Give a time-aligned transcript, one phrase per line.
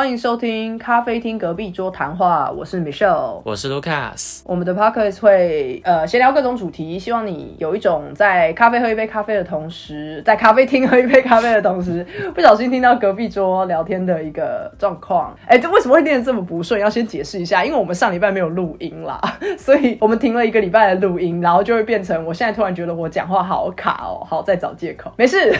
[0.00, 4.40] 欢迎收听咖啡厅隔壁桌谈话，我是 Michelle，我是 Lucas。
[4.44, 12.02] 我们的 podcast 会呃闲聊各种主题，希望你有一种在咖啡喝一杯咖啡的同时，在咖啡厅喝一杯咖啡的同时，
[12.34, 15.36] 不小心听到隔壁桌聊天的一个状况。
[15.46, 16.80] 哎，这为什么会念得这么不顺？
[16.80, 19.20] 要先解释一下，因为我们上礼拜没有录音啦，
[19.58, 25.54] 所以 我们停了一个礼拜的录音，然后就会变成我现在突然觉得我讲话好卡哦，好再找借口，没事，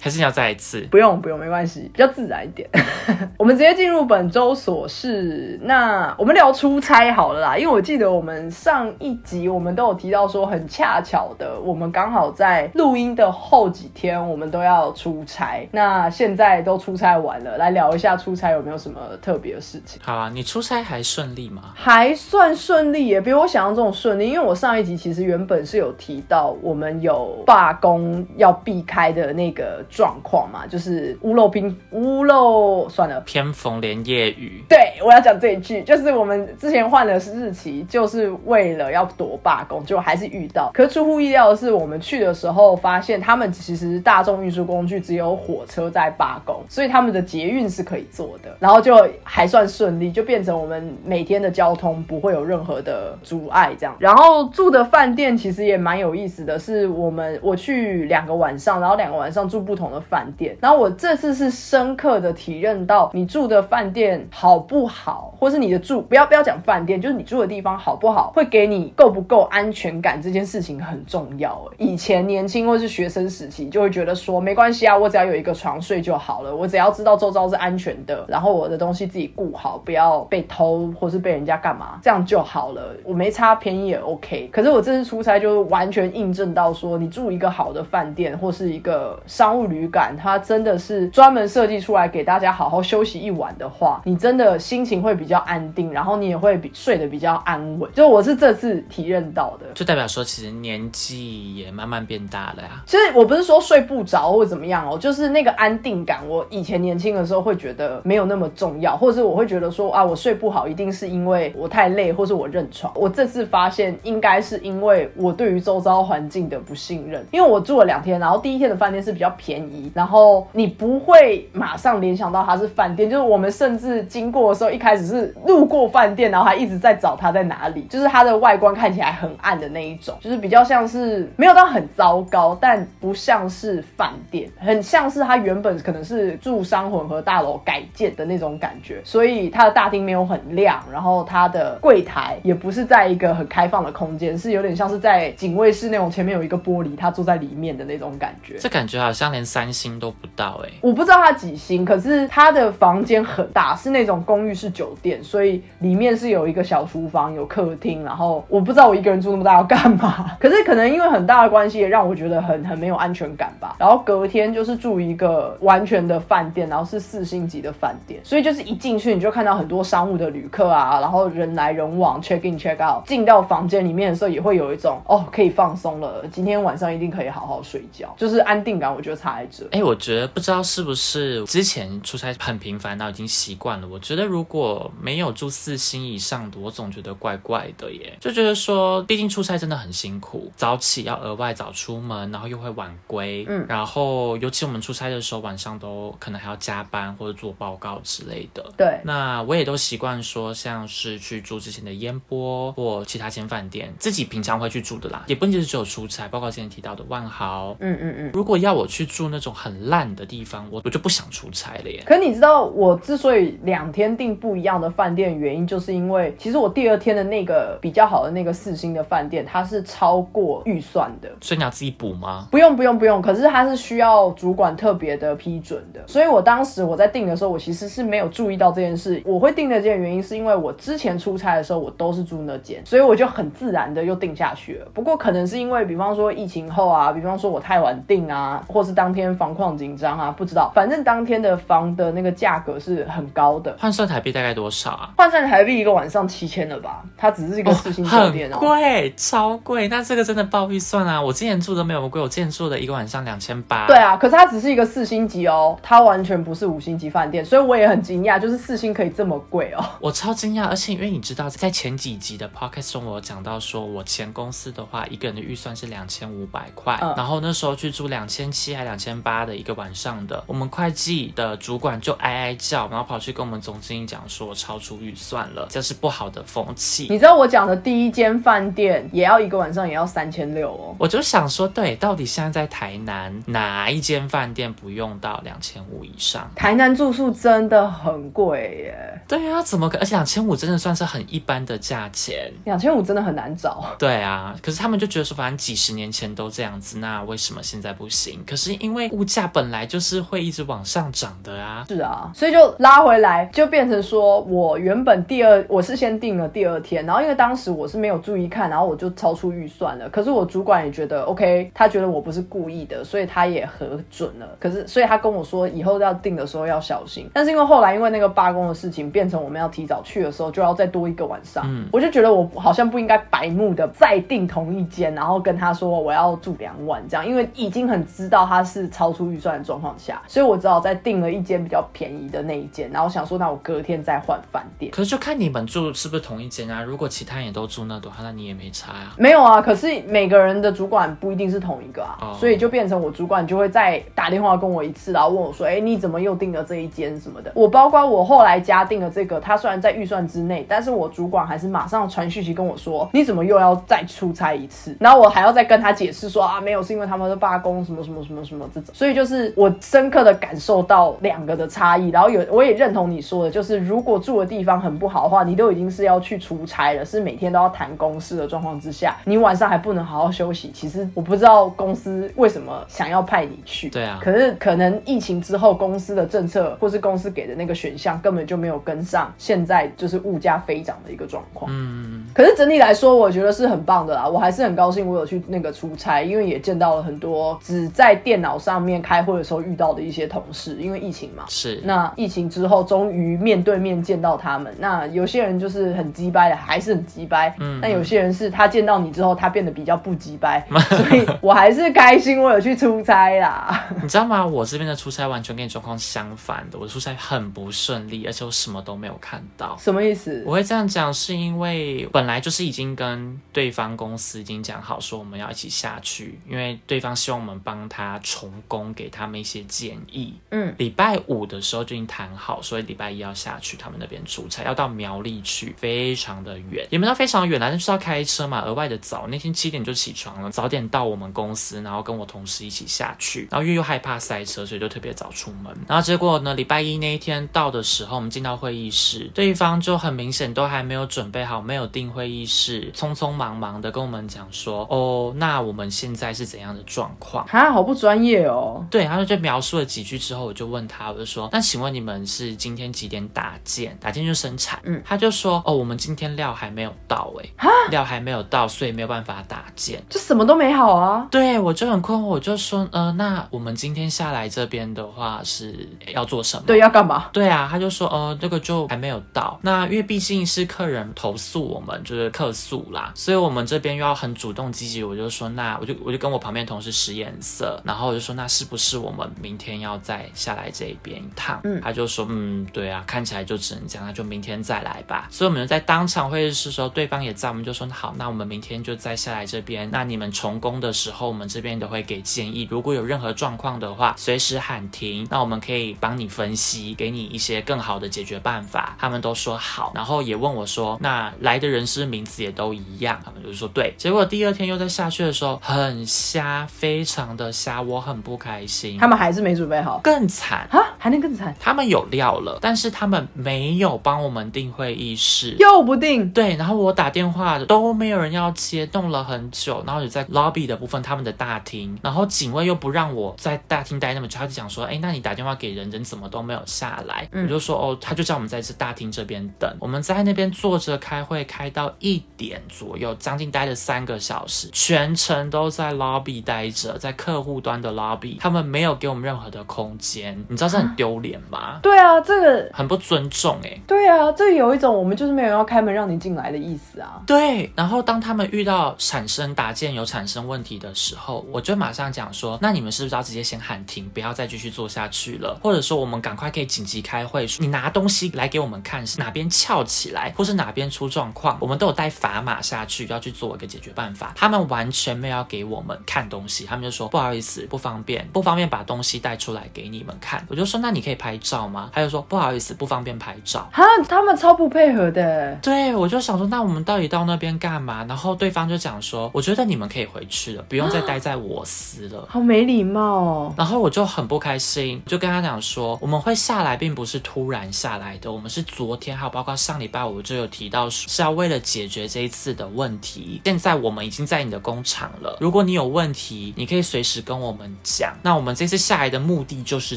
[0.00, 0.80] 还是要再一次？
[0.90, 2.66] 不用不用，没关系，比较自然一点。
[3.36, 5.58] 我们直接进入本周琐事。
[5.64, 15.68] 那我们聊出差好了啦，因为我记得我们上一集我们都有提到说，很恰巧的，我们刚好在录音的后几天，我们都要出差。
[15.72, 20.00] 那现在都出差完了，来聊一下出差有没有什么特别的事情？
[20.04, 21.72] 好啊，你出差还顺利吗？
[21.74, 24.30] 还算顺利，也比我想象中顺利。
[24.30, 33.20] 因为我上一集其实原本是有提到，我们有罢工要避开的那个状况嘛，就是屋漏偏屋漏，算了。
[33.22, 40.68] 偏逢连夜雨，对我要讲这一句，就是我们之前换的是日期，就是为了要躲罢工，就还是遇到。
[40.74, 53.94] 可出乎意料的是，我们去的时候发现，他们其实大众运输工具只有火车在罢工，所以他们的捷运是可以坐的，然后就还算顺利，就变成我们每天的交通不会有任何的阻碍这样。
[54.00, 63.08] 然后住的饭店其实也蛮有意思的，是我们我去两个晚上，然后两个晚上住不同的饭店，然后我这次是深刻的体认到。
[63.14, 71.62] 你住的饭店好不好，或是你的住不要不要讲饭店，就是你住的地方好不好，会给你够不够安全感这件事情很重要。
[71.78, 82.94] 以前年轻或是学生时期，就会觉得说没关系啊，我只要有一个床睡就好了，我只要知道周遭是安全的，然后我的东西自己顾好，不要被偷或是被人家干嘛，这样就好了。
[83.04, 84.48] 我没差便宜也 OK。
[84.52, 92.82] 可是我这次出差就完全印证到说，你住一个好的饭店或是一个商务旅馆，它真的是专门设计出来给大家好好。
[92.82, 97.90] 休息一晚的话，你真的心情会比较安定，然后你也会比睡得比较安稳。
[97.94, 102.82] 就我是这次体验到的，就代表说其实年纪也慢慢变大了呀。
[102.86, 112.92] 其实我不是说睡不着或怎么样哦，就是那个安定感，我以前年轻的时候会觉得没有那么重要，或者是我会觉得说啊，我睡不好一定是因为我太累，或是我认床。
[112.94, 122.92] 我这次发现应该是因为我对于周遭环境的不信任，因为我住了两天，然后第一天的饭店是比较便宜，然后你不会马上联想到它是饭。
[122.94, 127.80] 店就是我我们甚至经过的时候，一开始是路过饭店，然后还一直在找它在哪里。
[127.88, 139.00] 就是它的外观看起来很暗的那一种，就是比较像是没有到很糟糕，但不像是饭店，很像是它原本可能是住商混合大楼改建的那种感觉。
[139.02, 148.58] 所以它的大厅没有很亮，然后它的柜台也不是在一个很开放的空间，是有点像是在警卫室那种前面有一个玻璃，他坐在里面的那种感觉。
[148.58, 152.70] 这感觉好像连三星都不到哎，我不知道它几星，可是它的。
[152.82, 158.02] 房间很大，是那种公寓式酒店，所以里面是有一个小厨房，有客厅。
[158.04, 163.76] 然后我不知道我一个人住那么大要干嘛， 可是可能因为很大的关系，也让我觉得很 很没有安全感吧。
[163.78, 173.06] 然后隔天就是住一个完全的饭店，然后是四星级的饭店，所以就是一进去你就看到很多商务的旅客啊，然后人来人往，check in check out。
[173.06, 178.94] 进到房间里面的时候，也会有一种哦可以放松了，今天晚上一定可以好好睡觉，就是安定感。
[178.94, 179.66] 我觉得差在这。
[179.72, 182.62] 哎，我觉得不知道是不是之前出差很。
[182.62, 188.16] 频繁到已经习惯了，我觉得如果没有住四星以上的，我总觉得怪怪的耶。
[188.20, 198.64] 就觉得说，毕竟出差真的很辛苦，早起要额外早出门，然后又会晚归，嗯，然后尤其我们出差的时候，晚上都可能还要加班或者做报告之类的。
[198.76, 208.30] 对，那我也都习惯说，像是去住之前的烟波或其他间饭店，自己平常会去住的啦，也不仅是只有出差，包括之前提到的万豪，嗯嗯嗯。
[208.32, 212.02] 如果要我去住那种很烂的地方，我我就不想出差了耶。
[212.06, 212.62] 可你知道？
[212.62, 222.46] 我之所以两天订不一样的饭店，原因就是因为其实我第二天的那个比较好的那个四星的饭店，它是超过预算的，所以你要自己补吗？
[222.50, 229.20] 不用不用不用，可是它是需要主管特别的批准的，所以我当时我在订的时候，我其实是没有注意到这件事。
[229.24, 234.86] 我会订那间原因是因为我之前出差的时候，我都是住那间，所以我就很自然的又订下去了。
[234.94, 242.91] 不过可能是因为，比方说疫情后啊，比方说我太晚订啊，或是当天房况紧张啊，不知道，反正当天的房的那个价格是。
[242.92, 245.10] 是很高的，换算台币大概多少啊？
[245.16, 247.02] 换算台币一个晚上七千了吧？
[247.16, 249.88] 它只是一个四星酒店哦，贵，超贵。
[249.88, 251.20] 那这个真的爆预算啊！
[251.20, 253.86] 我之前住的没有贵，我之前住的一个晚上两千八。
[253.86, 259.84] 对啊，可是它只是一个四星级哦，它完全不是五星级饭店，所以我也很惊讶，就是四星可以这么贵哦。
[260.00, 272.81] 我超惊讶，而且因为你知道，在前几集的 podcast 中，我讲到说我前公司的话，一个人的预算是两千五百块，然后那时候去住两千七还两千八的一个晚上的，我们会计的主管就哀哀叫。
[272.82, 277.06] 笑，然后跑去跟我们总经理讲说超出预算了，这是不好的风气。
[277.10, 280.94] 你知道我讲的第一间饭店也要一个晚上也要三千六哦。
[280.98, 286.50] 我就想说，对，到底现在在台南哪一间饭店不用到两千五以上？
[286.54, 289.98] 台南住宿真的很贵耶，对啊，怎么可？
[289.98, 292.52] 而且两千五真的算是很一般的价钱。
[292.64, 293.84] 两千五真的很难找。
[293.98, 298.42] 对啊，可是他们就觉得说，反正几十年前都这样子，那为什么现在不行？
[298.46, 301.84] 可是因为物价本来就是会一直往上涨的啊。
[301.88, 310.08] 是啊，所以就拉回来，就变成说我原本第二我是先订了第二天，然后因为当时我是没有注意看，然后我就超出预算了。
[310.08, 314.48] 可是我主管也觉得 OK，他觉得我不是故意的，所以他也核准了。
[314.58, 317.28] 可是所以他跟我说以后要订的时候要小心。
[317.32, 334.90] 但是因为后来因为那个罢工的事情，变成我们要提早去的时候就要再多一个晚上，嗯我就觉得我好像不应该白目的再订同一间，然后跟他说我要住两晚这样，因为已经很知道他是超出预算的状况下，所以我只好再订了一间比较便宜的那一间，然后想说那我隔天再换饭店。
[334.92, 336.82] 可是就看你们住是不是同一间啊？
[336.82, 339.14] 如果其他人也都住那的话，那你也没差啊。
[339.16, 347.52] 没有啊，可是每个人的主管不一定是同一个啊，哦所以就变成我主管就会再打电话跟我一次，然后问我说，哎、你怎么又订了这一间什么的？
[347.54, 354.96] 我包括我后来加订了这个，他虽然在预算之内，但是我主管还是马上传讯息跟我说，你怎么又要再出差一次？
[355.00, 370.70] 然后我还要再跟他解释说啊，没有，是因为他们的罢工什么什么什么什么这种，所以就是我深刻的感受到两个的差异，然后有我也认同你说的，就是如果住的地方很不好的话，你都已经是要去出差了，是每天都要谈公事的状况之下，你晚上还不能好好休息。
[370.72, 381.70] 其实我不知道公司为什么想要派你去，对啊可是可能疫情之后，公司的政策或是公司给的那个选项根本就没有跟上现在就是物价飞涨的一个状况。
[381.72, 384.28] 嗯，可是整体来说，我觉得是很棒的啦。
[384.28, 390.72] 我还是很高兴我有去那个出差，因为也见到了很多只在电脑上面开会的时候遇到的一些同事。
[390.80, 391.80] 因为疫情嘛，是。
[391.84, 394.74] 那疫情之后终于面对面见到他们。
[394.78, 397.54] 那有些人就是很鸡掰的，还是很鸡掰。
[397.58, 400.64] 嗯但有些人是他见到你之后，他变得比较不鸡掰。
[400.88, 403.84] 所以我还是开心，我有去出差啦。
[404.02, 404.46] 你知道吗？
[404.46, 409.76] 我这边的出差完全跟你状况相反的，我的出差很不顺利，而且我什么都没有看到。
[409.78, 410.42] 什么意思？
[410.46, 420.34] 我会这样讲，是因为本来就是已经跟对方公司已经讲好说我们要一起下去，因为对方希望我们帮他重工，给他们一些建议。
[420.50, 429.26] 嗯，礼拜五的时候就已经谈好，所以礼拜一要下去他们那边出差，要到苗栗去，非常的远，也没到非常远啦，但是要开车嘛，额外的早。
[429.28, 435.72] 那天七点就起床了，早点到我们公司，然后跟我同事一起下去，然后因为又害怕塞车，所以就特别早出门。
[435.86, 447.46] 然后结果呢，礼拜一那一天到的时候，我们进到会议室，对方就很明显都还没有准备好，没有订会议室，匆匆忙忙的跟我们讲说，哦，那我们现在是怎样的状况？
[447.46, 448.84] 哈，好不专业哦。
[448.90, 453.96] 对，他就描述了几句之后，我就问他，我就说，那请问你们是今天几点打件？
[454.00, 454.80] 打件就生产。
[454.84, 457.50] 嗯他就说，哦，我们今天料还没有到、欸，
[457.90, 460.02] 料还没有到，所以没有办法打件。
[460.08, 461.26] 就什么都没好啊。
[461.30, 466.62] 对，我就很困惑，我就说，呃，那我们今天下来这边的话是要做什么？
[466.66, 467.28] 对，要干嘛？
[467.32, 469.58] 对啊，他就说，呃，这个就还没有到。
[469.62, 475.02] 那因为毕竟是客人投诉我们，就是客诉啦，所以我们这边又要很主动积极。
[475.02, 481.60] 我就说，那我就我就跟我旁边同事使眼色，然后我就说，那是不是我们明天要再下来这边一趟？
[481.64, 485.28] 嗯他就说，嗯，对啊，看起来就只能这样，那就明天再来吧。
[485.30, 489.88] 所以我们就在当场会议室的时候，对方也在，我们就说，好，那我们明天就再下来这边。
[489.90, 498.96] 那你们重工的时候，我们这边都会给建议，如果有任何状况的话，随时喊停，那我们可以帮你分析，给你一些更好的解决办法。
[498.98, 503.20] 他们都说好，然后也问我说，那来的人是名字也都一样？
[503.24, 503.94] 他们就说对。
[503.98, 508.98] 结果第二天又在下去的时候，很瞎，非常的瞎，我很不开心。
[508.98, 510.66] 他们还是没准备好更惨。
[510.70, 515.54] 啊，还能更惨，他们有料了，但是他们没有帮我们订会议室。
[515.58, 516.28] 又不定。
[516.32, 527.28] 对，然后我打电话都没有人要接，弄了很久，然后就在 lobby 的部分，他们的大厅，然后警卫又不让我在大厅待那么久，他就讲说，哎，那你打电话给人，人怎么都没有下来？
[527.32, 541.71] 嗯我就说，哦，他就叫我们在这大厅这边等，我们在那边坐着开会，开到一点左右，将近待了三个小时，全程都在 lobby 待着，在客户端的 lobby，他们没有给我们任何的空间，你知道这很丢脸吗？
[541.80, 547.22] 对啊，这个很不尊重哎、对啊，这有一种我们就是没有要开门让你进来的意思啊。
[547.26, 555.58] 对，然后当他们遇到产生搭建有产生问题的时候，我就马上讲说，那你们是不是要直接先喊停，不要再继续做下去了？
[555.62, 564.32] 或者说我们赶快可以紧急开会，你拿东西来给我们看，是哪边翘起来，或是哪边出状况，我们都有带砝码下去，要去做一个解决办法。
[564.34, 570.44] 他们完全没有要给我们看东西，他们就说不好意思，不方便，不方便把东西带出来给你们看。
[570.48, 571.90] 我就说那你可以拍照照吗？
[571.92, 573.68] 他就说不好意思，不方便拍照。
[573.72, 575.54] 哈，他们超不配合的。
[575.62, 578.04] 对，我就想说，那我们到底到那边干嘛？
[578.08, 582.26] 然后对方就讲说，我觉得你们可以回去了，不用再待在我司了。
[582.28, 583.54] 好没礼貌哦。
[583.56, 593.40] 然后我就很不开心，就跟他讲说，我们会下来，并不是突然下来的，我们是昨天，还有包括上礼拜，五就有提到是要为了解决这一次的问题。
[593.44, 598.12] 现在我们已经在你的工厂了，如果你有问题，你可以随时跟我们讲。
[598.22, 599.96] 那我们这次下来的目的就是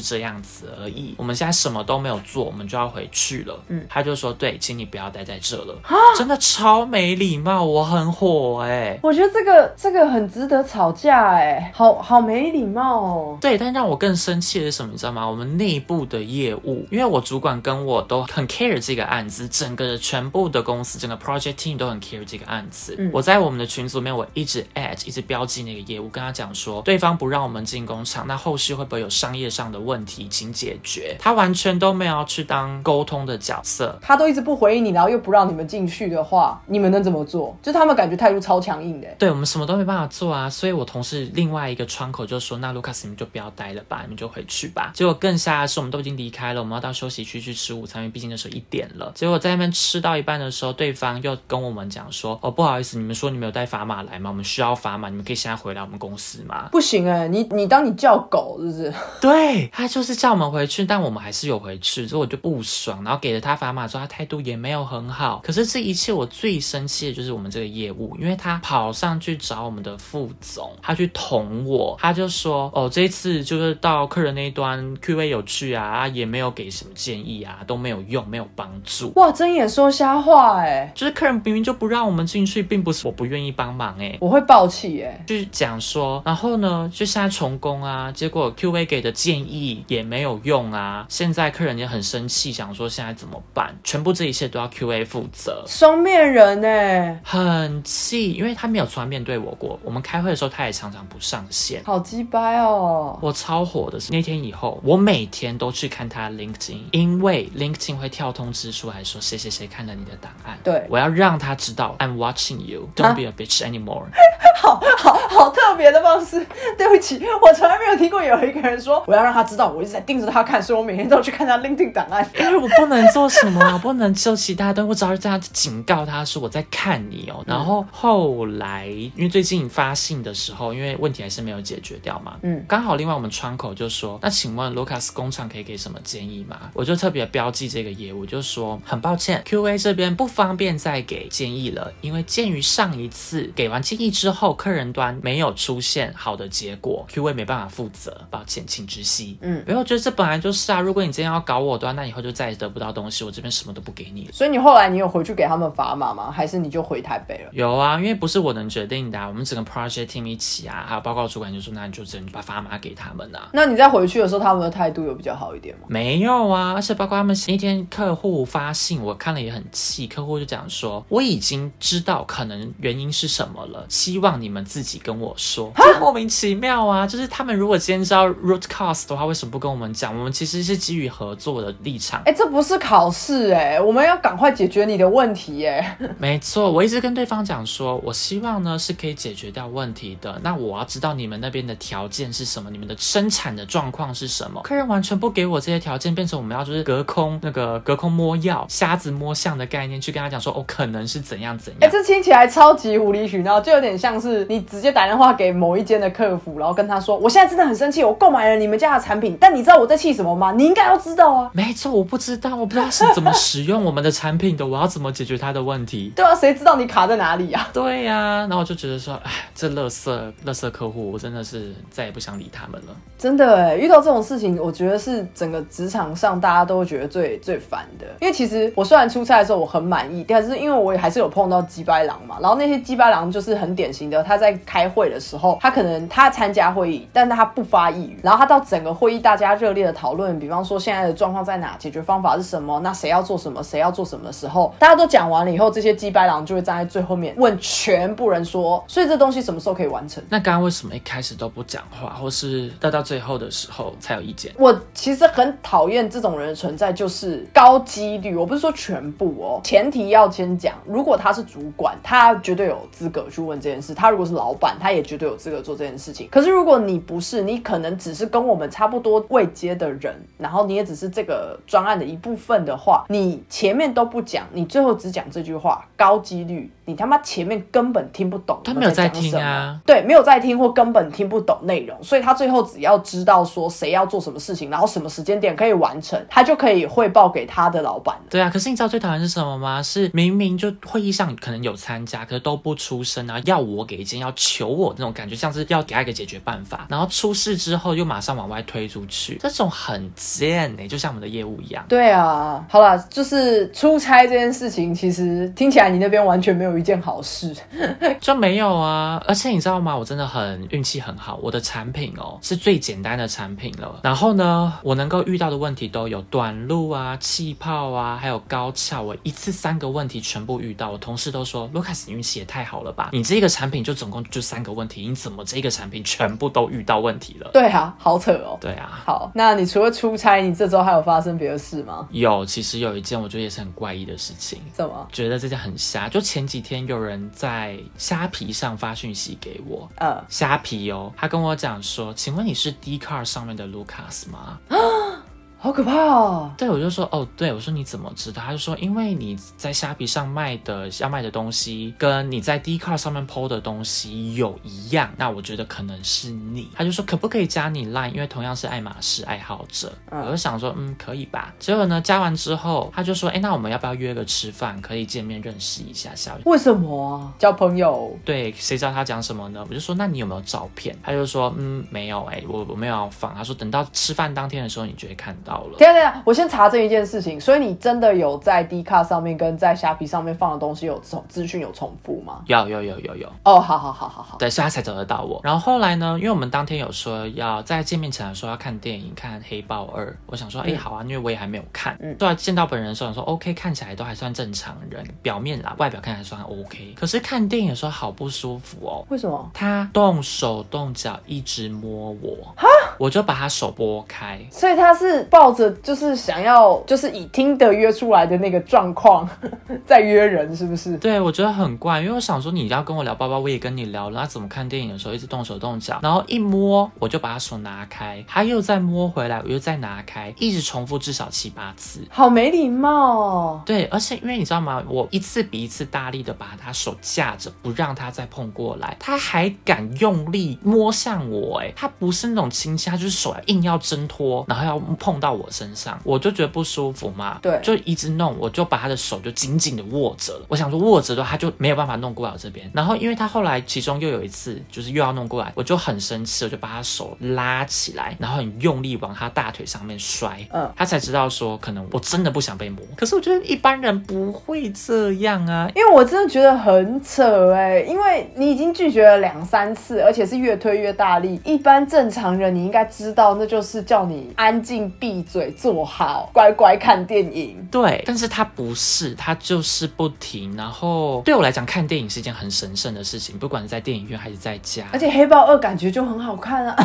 [0.00, 1.14] 这样子而已。
[1.16, 3.58] 我们现在什么都没有做，我们就要回去了。
[3.68, 5.74] 嗯，他就说，对，请你不要待在这了。
[6.16, 8.98] 真的超没礼貌，我很火哎。
[9.02, 13.38] 我觉得这个这个很值得吵架哎，好好没礼貌哦。
[13.40, 15.26] 对，但让我更生气的是什么，你知道吗？
[15.28, 22.96] 我们内部的业务，因为我主管跟我都很 care 这个案子，整个全部的公司，整个 project team 都很 care 这个案子。
[23.12, 31.16] 我在我们的群组里面，我一直 at，一直标记那个业务，跟他讲说，对方不让我们进工厂，那后续会不会有商业上的问题，请解决。
[31.18, 37.56] 他完全都没有去当沟通的角色，他都一直不回应你，然后又不让你们进去的话，你们能怎么做？
[37.62, 39.08] 就他们感觉态度超强硬的。
[39.18, 44.90] 对我们什么都没办法做啊，所以我同事另外一个窗口就说，那卢卡斯你们就不要待了吧，你们就回去吧。
[44.94, 49.12] 结果更吓的是，我们都已经离开了，我们要到休息区去吃午餐，因为毕竟那时候一点了。
[49.14, 54.30] 结果在那边吃到一半的时候，对方又跟我们讲说，哦不好意思，你们说你们有带砝码来吗？
[54.30, 56.68] 我们需要砝码，你们可以现在回来我们公司吗？
[56.72, 58.92] 不行哎，你你当你叫狗是不是？
[59.20, 65.40] 对他就是叫我们回去，但我们还是有回去，所以我就不爽，然后给了他砝码之后，他态度也没有很好。
[65.44, 79.12] 可是这一切我最生气的就是我们这个业务，因为他跑上去找我们的副总，他去捅我，他就说，哦这一次就是到客人那一端 Q A 有去啊，也没有给什么建议啊，都没有用，没有帮助。
[79.16, 93.74] 哇，睁眼说瞎话哎，就是客人明明就不让我们进去，并不是我不愿意帮忙哎，我会爆气哎，就是讲说，然后呢，就现在重工啊，结果 Q A 给的建议也没有用啊，现在客人也很生气，想说现在怎么办？
[93.84, 99.78] 全部这一切都要 Q A 负责，双面人哎，很气，因为他没有从来面对我过。
[99.82, 103.18] 我们开会的时候，他也常常不上线，好鸡掰哦。
[103.20, 114.04] 我超火的是那天以后，我每天都去看他 LinkedIn，因为 LinkedIn 会跳通知出来说谁谁谁看了你的档案，对我要让他知道 I'm watching you，don't be a bitch anymore。
[114.58, 116.44] 好好好特别的方式，
[116.76, 127.42] 对不起，我从来没有听过有一个人说我要让他知道我一直在盯着他看，所以我每天都去看他 LinkedIn 档案，因为我不能做什么， 我不能做其他的，我只要这样警告他说我在看你哦。
[127.46, 136.70] 然后后来因为最近发信的时候，因为问题还是没有解决掉嘛，嗯，刚好另外我们窗口就说，那请问卢卡斯工厂可以给什么建议吗？
[136.74, 149.38] 我就特别标记这个业务，就说很抱歉，QA 这边不方便再给建议了，因为鉴于上一次给完建议之后，客人端没有出现好的结果，QA 没办法负责，抱歉，请知悉。
[149.40, 154.28] 嗯，我觉得这本来就是啊，如果你今天要搞我的话，那以后就再也得不到东西，我这边什么都不给你。
[154.32, 156.30] 所以你后来你有回去给他们砝码吗？
[156.30, 157.50] 还是你就回台北了？
[157.52, 163.48] 有啊，因为不是我能决定的，我们整个 project team 一起啊，还有报告主管就说，那你就只能把砝码给他们啊。
[163.52, 165.86] 那你在回去的时候，他们的态度有比较好一点吗？
[165.88, 177.06] 没有啊，而且包括他们那天客户发信，我看了也很气，客户就讲说，我已经知道可能原因是什么了，希望你们自己跟我说，莫名其妙啊！
[177.06, 180.16] 就是他们如果今天知道 root cause 的话，为什么不跟我们讲？
[180.16, 182.22] 我们其实是基于合作的立场。
[182.24, 185.98] 哎，这不是考试哎，我们要赶快解决你的问题哎。
[186.16, 190.40] 没错，我一直跟对方讲说，我希望呢是可以解决掉问题的。
[190.44, 194.62] 那我要知道你们那边的条件是什么，你们的生产的状况是什么？
[194.62, 201.78] 客人完全不给我这些条件，变成我们要就是隔空那个隔空摸药、瞎子摸象的概念去跟他讲说，哦，可能是怎样怎样。
[201.82, 210.52] 哎，这听起来超级无理取闹，就有点像是你直接打电话给某一间的客服，然后跟他说，我现在真的很生气，我购买了你们家的产品，但你知道我在气什么吗？
[210.52, 211.50] 你应该要知道啊。
[211.54, 216.12] 没错，我不知道，我不知道是怎么使用我们的产品的，我要怎么解决他的问题？
[216.14, 217.66] 对啊，谁知道你卡在哪里呀？
[217.72, 222.94] 对呀，然后我就觉得说，哎，这乐色乐色客户，我真的是再也不想理他们了。
[223.18, 228.06] 真的哎，遇到这种事情，我觉得是整个职场上大家都会觉得最最烦的。
[228.20, 232.36] 因为其实我虽然出差的时候我很满意，但是因为我也还是有碰到鸡掰狼嘛。
[232.40, 238.18] 然后那些鸡掰狼就是很典型的，他在开会的时候，他可能他参加会议，但他不发一语。
[238.22, 250.22] 然后他到整个会议大家热烈的讨论，比方说现在的状况在哪，解决方法是什么，那谁要做什么，谁要做什么的时候，大家都讲完了以后，这些鸡白狼就会站在最后面问全部人说，所以这东西什么时候可以完成？
[250.28, 254.52] 那刚刚为什么一开始都不讲话，或是到到最后的时候才有意见？
[254.58, 258.34] 我其实很讨厌这种人的存在，就是高几率。
[258.34, 266.28] 我不是说全部哦，前提要先讲，如果他是主管，他绝对有资格去问这件事；他如果是老板，他也绝对有资格做这件事情。
[266.30, 270.55] 可是如果你不是，你可能只是跟我们差不多位阶的人，然后。
[270.56, 278.58] 然后你也只是这个专案的一部分的话，你前面都不讲，你最后只讲这句话，高几率你他妈前面根本听不懂。
[278.64, 279.44] 他没有在听啊。
[279.46, 288.22] 啊，对，没有在听或根本听不懂内容，所以他最后只要知道说谁要做什么事情，然后什么时间点可以完成，他就可以汇报给他的老板了。
[288.30, 288.48] 对啊。
[288.48, 289.82] 可是你知道最讨厌是什么吗？
[289.82, 301.84] 是明明就会议上可能有参加，可是都不出声啊，要我给意见，要求我那种感觉，像是要给他一个解决办法，然后出事之后又马上往外推出去，这种很贱哎、就像我们的业务一样。
[301.88, 307.54] 对啊，好了，就是出差这件事情，其实听起来你那边完全没有一件好事。
[308.20, 309.96] 就没有啊，而且你知道吗？
[309.96, 314.00] 我真的很运气很好，我的产品哦是最简单的产品了。
[314.02, 320.90] 然后呢，我能够遇到的问题都有短路啊、气泡啊，还有高翘，我一次三个问题全部遇到。
[320.90, 323.10] 我同事都说，Lucas 你运气也太好了吧？
[323.12, 327.50] 你这个产品就总共就三个问题，你怎么这个产品全部都遇到问题了？
[327.52, 328.58] 对啊，好扯哦。
[328.60, 329.02] 对啊。
[329.04, 332.08] 好，那你除了出差，你这周还有发生别的事吗？
[332.10, 335.06] 有，其实有一件我觉得也是很怪异的事情，怎么？
[335.12, 336.08] 觉得这件很瞎。
[336.08, 344.58] 就前几天有人在虾皮上发讯息给我，呃，虾皮哦，他跟我讲说，请问你是 d c a r 上面的 Lucas 吗？
[345.58, 346.52] 好可怕哦！
[346.56, 348.42] 对，我就说哦，对，我说你怎么知道？
[348.42, 356.68] 他就说，因为你在虾皮上卖的要卖的东西，跟你在 d c a r 上面 PO 的东西有一样，那我觉得可能是你。
[356.74, 358.12] 他就说可不可以加你 Line？
[358.12, 361.52] 因为同样是爱马仕爱好者，嗯我就想说，嗯，可以吧。
[361.58, 366.36] 结果呢，加完之后，他就说，哎，那我们要不要约个吃饭，可以见面认识一下下？
[366.44, 367.32] 为什么啊？
[367.38, 368.16] 交朋友？
[368.24, 369.64] 对，谁知道他讲什么呢？
[369.68, 370.94] 我就说，那你有没有照片？
[371.02, 373.34] 他就说，嗯，没有、哎，我我没有要放。
[373.34, 375.78] 他说，等到吃饭当天的时候，你就会看到了。
[375.78, 377.40] 等一下等下，我先查这一件事情。
[377.40, 382.42] 所以你真的有在 D 卡上面跟在虾皮上面放的东西有重资讯有重复吗？
[382.46, 384.36] 有有有有有，哦，好好好好好。
[384.38, 385.40] 对，所以他才找得到我。
[385.44, 391.96] 然后后来呢，因为我们当天有说要在见面前说要看电影，看《黑豹二》，我想说，哎、嗯好啊，因为我也还没有看。
[392.00, 396.94] 嗯对见到本人的时候，想说 OK，看起来都还算正常人，表面啦，外表看起来算 OK。
[396.96, 399.04] 可是看电影的时候好不舒服哦。
[399.08, 399.50] 为什么？
[399.54, 402.66] 他动手动脚一直摸我，哈
[402.98, 404.40] 我就把他手拨开。
[404.50, 409.28] 所以他是抱着就是想要就是以听的约出来的那个状况
[409.84, 410.96] 在约人，是不是？
[410.96, 422.00] 对，我觉得很怪，因为我想说你要跟我聊包包，我也跟你聊了，那怎么看电影的时候一直动手动脚，然后一摸我就把他手拿开，他又再摸回来，我又再拿开，一直重复至少七八次。
[422.08, 423.62] 好没礼貌哦。
[423.66, 424.82] 对，而且因为你知道吗？
[424.88, 440.46] 我一次比一次大力的把他手架着，不让他再碰过来，他还敢用力摸向我，哎，他不是那种轻轻，他就是手硬要挣脱，然后要碰到我身上，我就觉得不舒服嘛，对就一直弄，我就把他的手就紧紧的握着了。
[440.48, 442.70] 我想说握着的话，他就没有办法弄过来我这边。
[442.74, 452.84] 然后因为他后来其中又有一次就是又要弄过来，我就很生气，我就把他手拉起来，然后很用力往他大腿上面摔，嗯他才知道说可能我真的不想被摸。
[452.96, 455.70] 可是我觉得一般人不会这样啊。
[455.74, 461.40] 因为我真的觉得很扯哎、因为你已经拒绝了两三次，而且是越推越大力。
[461.44, 467.56] 一般正常人你应该知道，那就是叫你安静闭嘴，坐好，乖乖看电影。
[467.70, 470.56] 对，但是他不是，他就是不停。
[470.56, 474.84] 然后对我来讲，看电影是一件很神圣的事情，不管是在电影院还是在家。
[474.92, 476.76] 而且《黑豹二》感觉就很好看啊！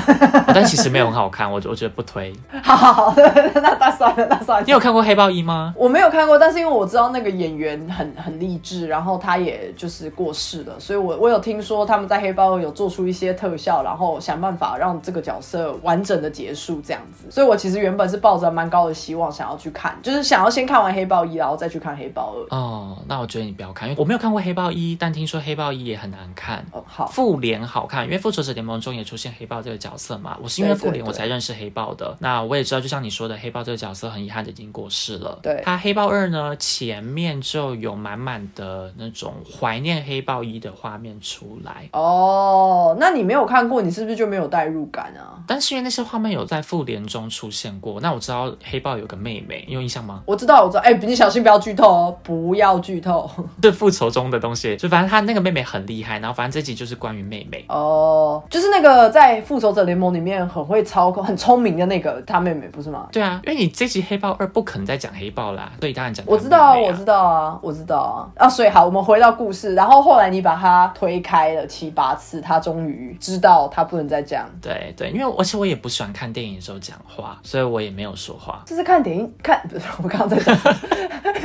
[0.54, 2.34] 但其实没有很好看，我我觉得不推。
[2.64, 3.14] 好好好，
[3.56, 4.66] 那那算了，那算了。
[4.66, 5.74] 你有看过《黑豹一》吗？
[5.78, 17.30] 我没有看过，但是因为我知道那个演员很很励志，然后他也就是过世了，所以我我有听说他们在《黑豹二》有做出一些特效，然后想办法让这个角色完整的结束这样子。
[17.30, 22.40] 所以我其实原本是抱着蛮高的希望想要去看，就是想要先看完《黑豹一》，然后再去看《黑豹二》。
[22.56, 26.66] 哦，那我觉得你不要看，因为我没有看过《黑豹一》，但听说《黑豹一》也很难看。
[26.72, 30.38] 哦，好，复联好看，因为复仇者联盟中也出现黑豹这个角色嘛。
[30.42, 32.16] 我是因为复联我才认识黑豹的。
[32.20, 35.40] 那我也知道，就像你说的，黑豹这个角色很遗憾的已经过世了。
[35.42, 41.90] 对他黑豹二呢，前面就有满满的那种怀念黑豹一的画面出来。
[41.94, 45.42] 哦，那你没有看过，你是不是就没有代入感啊？
[45.48, 50.22] 但是因为那些画面有在复联中出现过，那我知道黑豹有个妹妹，你有印象吗？
[50.26, 53.30] 我知道，我知道，哎、你小心不要剧透哦，不要剧透。
[53.64, 57.64] 是复仇中的东西，就反正他那个妹妹很厉害，然后反正这集就是关于妹妹。
[57.70, 63.08] 哦，就是那个在复仇者联盟里面很会操控、很聪明的那个他妹妹，不是吗？
[63.12, 68.28] 对啊，因为你这集黑豹二不可能再讲黑豹啦，所以当然讲她我知道啊，我知道啊，我知道啊。
[68.36, 74.46] 啊，所以好，我们回到故事，然后后来你把他推开了七八次，他终于知道他不能再这样。
[74.62, 78.64] 对对，因为而且我也不喜欢看电影的时候讲话，所以我也没没有说话。
[78.66, 80.56] 这是看电影看，不是我刚刚在讲，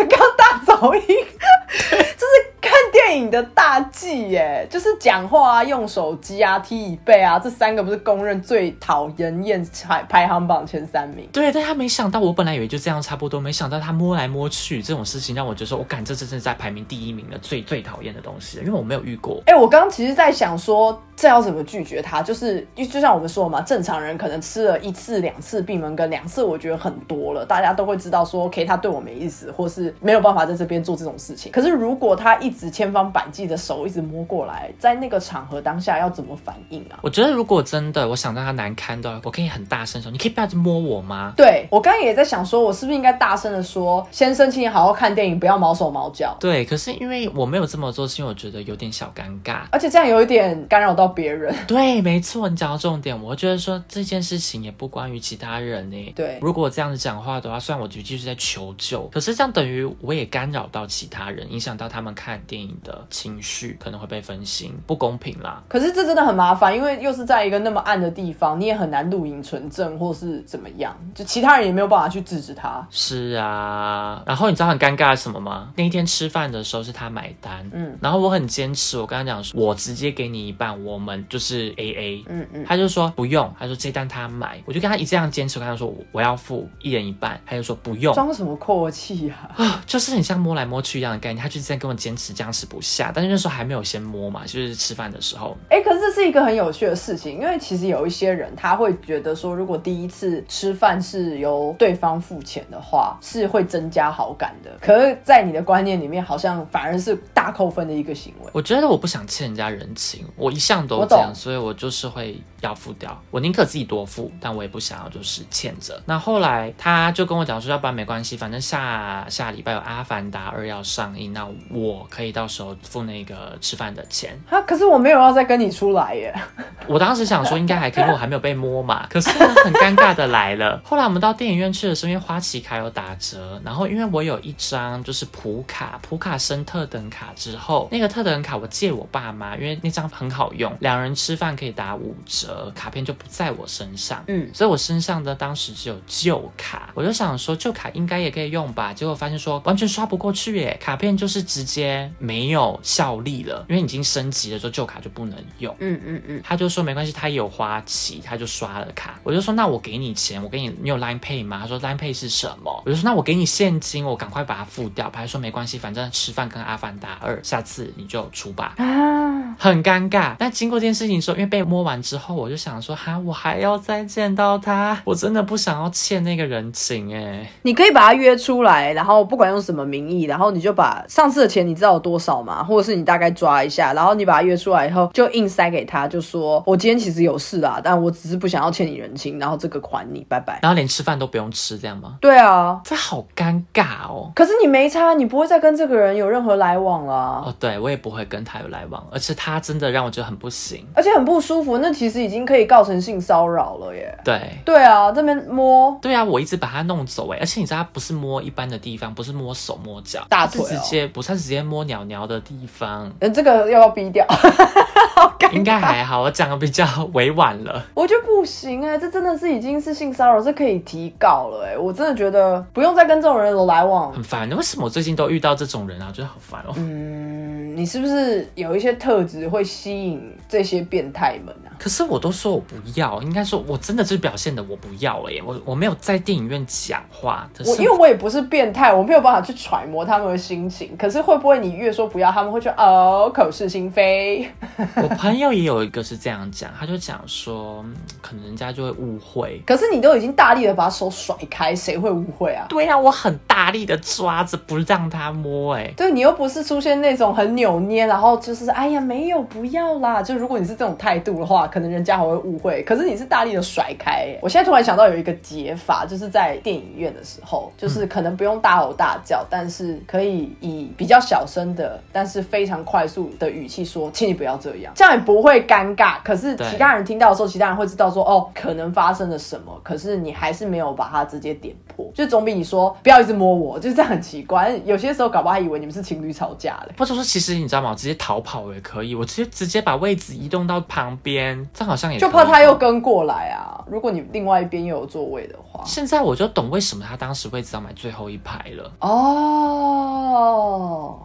[0.09, 1.05] 刚大噪音，
[1.79, 2.56] 这是
[2.97, 11.29] 电电影的大忌耶，就是讲话啊、用手机啊、踢椅背啊，这三个不是公认最讨人厌排排行榜前三名。
[11.33, 19.41] 对，但他没想到，我本来以为就这样差不多，没想到他摸来摸去这种事情，让我觉得说，我感这真正在排名第一名的最最讨厌的东西，因为我没有遇过。
[19.47, 22.21] 哎、我刚刚其实在想说，这要怎么拒绝他？
[22.21, 31.53] 就是就就像我们说嘛，正常人可能吃了一次、两次闭门羹，两次我觉得很多了，大家都会知道说，OK，他对我没意思，或是没有办法在这边做这种事情。
[31.53, 37.01] 可是如果他一直千方百计的手一直摸过来，在那个场合当下要怎么反应啊？
[37.03, 46.37] 我觉得如果真的我想让他难堪的，我可以很大声说：“你可以不要摸我吗对我刚刚也在想说，我是不是应该大声的说，先生，请你好好看电影，不要毛手毛脚？”。
[46.39, 49.63] 对，可是因为我没有这么做，是因为我觉得有点小尴尬。
[49.73, 51.53] 而且这样有一点干扰到别人。
[51.67, 56.13] 对，没错，你讲到重点，我会觉得说这件事情也不关于其他人呢。
[56.15, 65.63] 对如果我这样子讲话的话，虽然我继续在求救，可是这样等于我也干扰到其他人，影响到他们看电影的情绪，可能会被分心，不公平啦。
[65.69, 72.87] 可是这真的很麻烦，因为又是在一个那么暗的地方，你也很难录影存证或是怎么样，就其他人也没有办法去制止他。
[72.91, 75.73] 是啊，然后你知道很尴尬的什么吗？
[75.77, 89.83] 那一天吃饭的时候是他买单，嗯，然后我很坚持，我跟他讲说，我直接给你一半，我们就是 A A，嗯嗯，他就说不用，他说这单他买，我就跟他一这样坚持，我跟他说我我要付一人一半，他就说不用，装什么阔气啊？
[89.87, 104.71] 就是很像摸来摸去一样的概念，他就这样跟我坚持僵持不下，但是那时候还没有先摸嘛，就是吃饭的时候，哎、可是这是一个很有趣的事情，因为其实有一些人他会觉得说，如果第一次吃饭是由对方付钱的话，是会增加好感的。
[104.81, 108.51] 可是，在你的观念里面，好像反而是大扣分的一个行为。
[108.53, 116.01] 我觉得我不想欠人家人情，我一向都这样，所以我就是会要付掉，我宁可自己多付，但我也不想要就是欠着。
[116.07, 124.39] 那后来他就跟我讲说，要不然没关系，反正下下礼拜有《阿凡达二》要上映，那我可以到时候付那个吃饭的钱。
[124.49, 126.35] 哈，可是我没有要再跟你出来耶。
[126.87, 129.07] 我当时想说应该还可以，因为我还没有被摸嘛。
[129.11, 130.81] 可是呢， 很尴尬的来了。
[130.85, 144.23] 后来我们到电影院去的时候，因为花旗卡有打折，然后因为我有一张就是普卡，普卡升特等卡之后，那个特等卡我借我爸妈，因为那张很好用，两人吃饭可以打五折，卡片就不在我身上。
[144.29, 155.75] 嗯所以我身上的当时只有旧卡，我就想说旧卡应该也可以用吧，结果发现说完全刷不过去耶，卡片就是直接没有效力了，因为已经升级了之后旧卡就不能用。
[155.81, 159.19] 嗯嗯嗯，他就说没关系，他也有花旗，他就刷了卡。
[159.23, 161.59] 我就说那我给你钱，我给你，你有 Line Pay 吗？
[161.63, 162.83] 他说 Line Pay 是什么？
[162.85, 165.11] 我就说那我给你现金，我赶快把它付掉。
[165.13, 168.75] 他说没关系，反正吃饭跟阿凡达二，下次你就出吧。
[168.77, 170.35] 啊，很尴尬。
[170.39, 177.49] 但经过这件事情之后，因为被摸完之后，我就想说哈，我还要再见到他，我真的不想要欠那个人情哎。
[177.63, 182.63] 你可以把他约出来，然后不管用什么名义，然后你就把上次的钱你知道有多少吗？
[182.65, 190.59] 或者是你大概抓一下，然后你把他约出来以后，就硬塞给他，就说我今天其实有事啊，但我只是不想要欠你人情，然后这个还你，拜拜。
[190.63, 192.17] 然后连吃饭都不用吃，这样吗？
[192.21, 194.31] 对啊，这好尴尬哦。
[194.35, 197.15] 可是你没差，你不会再跟这个人有任何来往了。
[197.47, 200.87] 哦，对我也不会跟他有来往，而且他真的让我觉得很不行。
[200.95, 204.17] 而且很不舒服，那其实已经可以告成性骚扰了耶。
[204.25, 214.25] 对，对啊，这边摸对啊，我一直把他弄走哎，而且你知道他不是摸一般的地方，不是摸手摸脚，大腿哦他是直接不是直接摸鸟鸟的地方，嗯，这个要不要逼掉？
[215.53, 217.83] 应该还好，我讲的比较委婉了。
[217.95, 224.13] 我觉得不行哎、这真的是已经是性骚扰，这可以提告了哎、我真的觉得不用再跟这种人有来往。
[224.13, 226.13] 很烦，为什么我最近都遇到这种人啊？
[226.13, 226.75] 觉得好烦哦。
[226.77, 231.66] 嗯，你是不是有一些特质会吸引这些变态们啊？
[231.79, 240.97] 可是我都说我不要，应该说我真的是表现的我不要了耶，我我没有在电影院讲话，可是我因为我也不是变态，我没有办法去揣摩他们的心情。
[240.97, 244.49] 可是会不会你越说不要，他们会觉得哦口是心非？
[244.97, 249.63] 我朋友也有一个是这样讲，他就讲说，嗯可能人家就会误会。
[249.65, 252.67] 可是你都已经大力的把手甩开，谁会误会啊？
[252.69, 262.83] 对啊，我很大力的抓着不让他摸，哎，对你又不是出现那种很扭捏，然后就是哎呀没有不要啦，就如果你是这种态度的话，可能人家还会误会。
[262.83, 276.17] 可是你是大力的甩开耶，我现在突然想到有一个解法，就是在电影院的时候，就是可能不用大吼大叫，但是可以以比较小声的，但是非常快速的语气说，请你不要这样，这样也不会尴尬。
[276.25, 284.75] 可是其他人听到的时候，其他人会知道说哦，可能发生了什么，可是你还是没有把它直接点破，就总比你说不要一直摸我，就是这样很奇怪。
[284.85, 286.95] 有些时候搞不好还以为你们是情侣吵架嘞。
[286.99, 287.91] 或者说其实你知道吗？
[287.91, 293.85] 我直接逃跑也可以，我直接直接把位置移动到旁边，边，这好像也就怕他又跟过来啊。
[293.89, 298.91] 如果你另外一边又有座位的话，现在我就懂为什么他当时会只要买最后一排了。
[299.01, 300.37] 哦，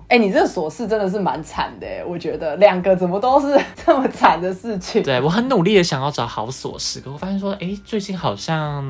[0.08, 5.02] 哎、你这琐事真的是蛮惨的哎，我觉得两个怎么都是 这么惨的事情。
[5.02, 8.84] 对我很努力的想要找好琐事，可我发现说，哎，最近好像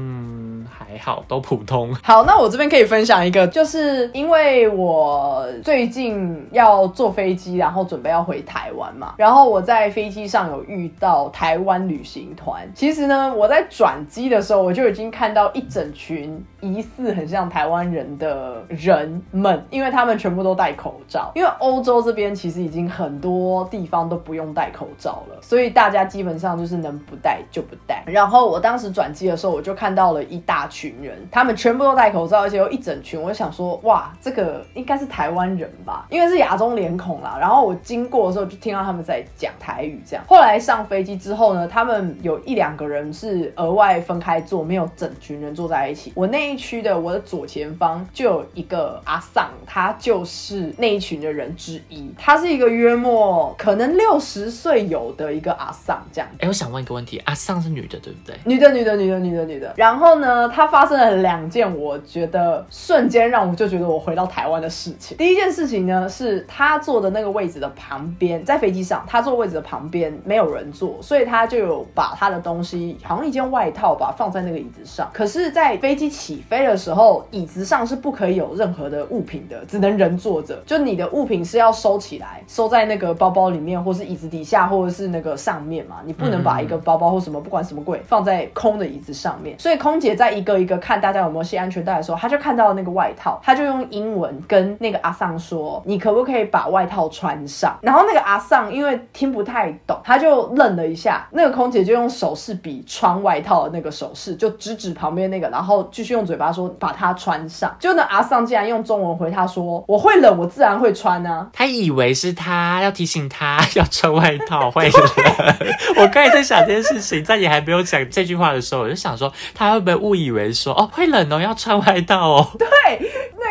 [0.69, 1.95] 还好，都普通。
[2.03, 12.67] 好，那我这边可以分享一个，就是因为我最近要坐飞机，然后准备要回台湾嘛，然后我在飞机上有遇到台湾旅行团。
[12.75, 21.31] 其实呢，我在转机的时候，我就已经看到一整群疑似很像台湾人的人们，因为他们全部都戴口罩。
[21.35, 28.03] 因为欧洲这边其实已经很多地方都不用戴口罩了，所以大家基本上就是能不戴就不戴。
[28.05, 33.21] 然后我当时转机的时候，我就看到了一大群人，他们全部都戴口罩，而且有一整群。
[33.21, 37.37] 我就想说，哇，这个应该是台湾人吧，因为是亚洲脸孔啦。
[37.39, 40.25] 然后我经过的时候，就听到他们在讲台语，这样。
[40.27, 46.11] 后来上飞机之后呢，他们有一两个人是额外分开坐，没有整群人坐在一起。
[46.15, 52.11] 我那一区的我的左前方就有一个阿桑，他就是那一群的人之一。
[52.17, 56.27] 他是一个约莫可能六十岁有的一个阿桑，这样。
[56.39, 58.35] 哎，我想问一个问题，阿桑是女的对不对？
[58.45, 59.71] 女的，女的，女的，女的，女的。
[59.77, 65.15] 然后呢，他发生了两件我觉得瞬间让我就觉得我回到台湾的事情。
[65.17, 75.09] 第一件事情呢，是他坐的那个位置的旁边，在飞机上，他坐位置的旁边没有人坐，所以他就有把他的东西，好像一件外套吧，放在那个椅子上。
[75.13, 80.63] 可是，在飞机起飞的时候，椅子上是不可以有任何的物品的，只能人坐着。
[80.65, 89.59] 就你的物品是要收起来，收在那个包包里面，或是椅子底下，或者是那个上面嘛，你不能把一个包包或什么，不管什么柜放在空的椅子上面。
[89.59, 101.00] 所以空姐在一个一个看大家有没有系安全带的时候，她就看到了那个外套，她就用英文跟那个阿桑说：“你可不可以把外套穿上？”然后那个阿桑因为听不太懂，他就愣了一下。
[101.31, 115.01] 那个空姐就用手势比穿外套的那个手势，就指指旁边那个，然后继续用嘴巴说：“把它穿上。”就那阿桑竟然用中文回他说：“我会冷，我自然会穿啊。”他以为是他要提醒他要穿外套，会冷。
[115.97, 122.47] 我刚才在想这件事情，在你还没有讲这句话的时候，我就想说他会不会误以为说哦会冷哦，要穿外套哦。
[122.57, 122.67] 对，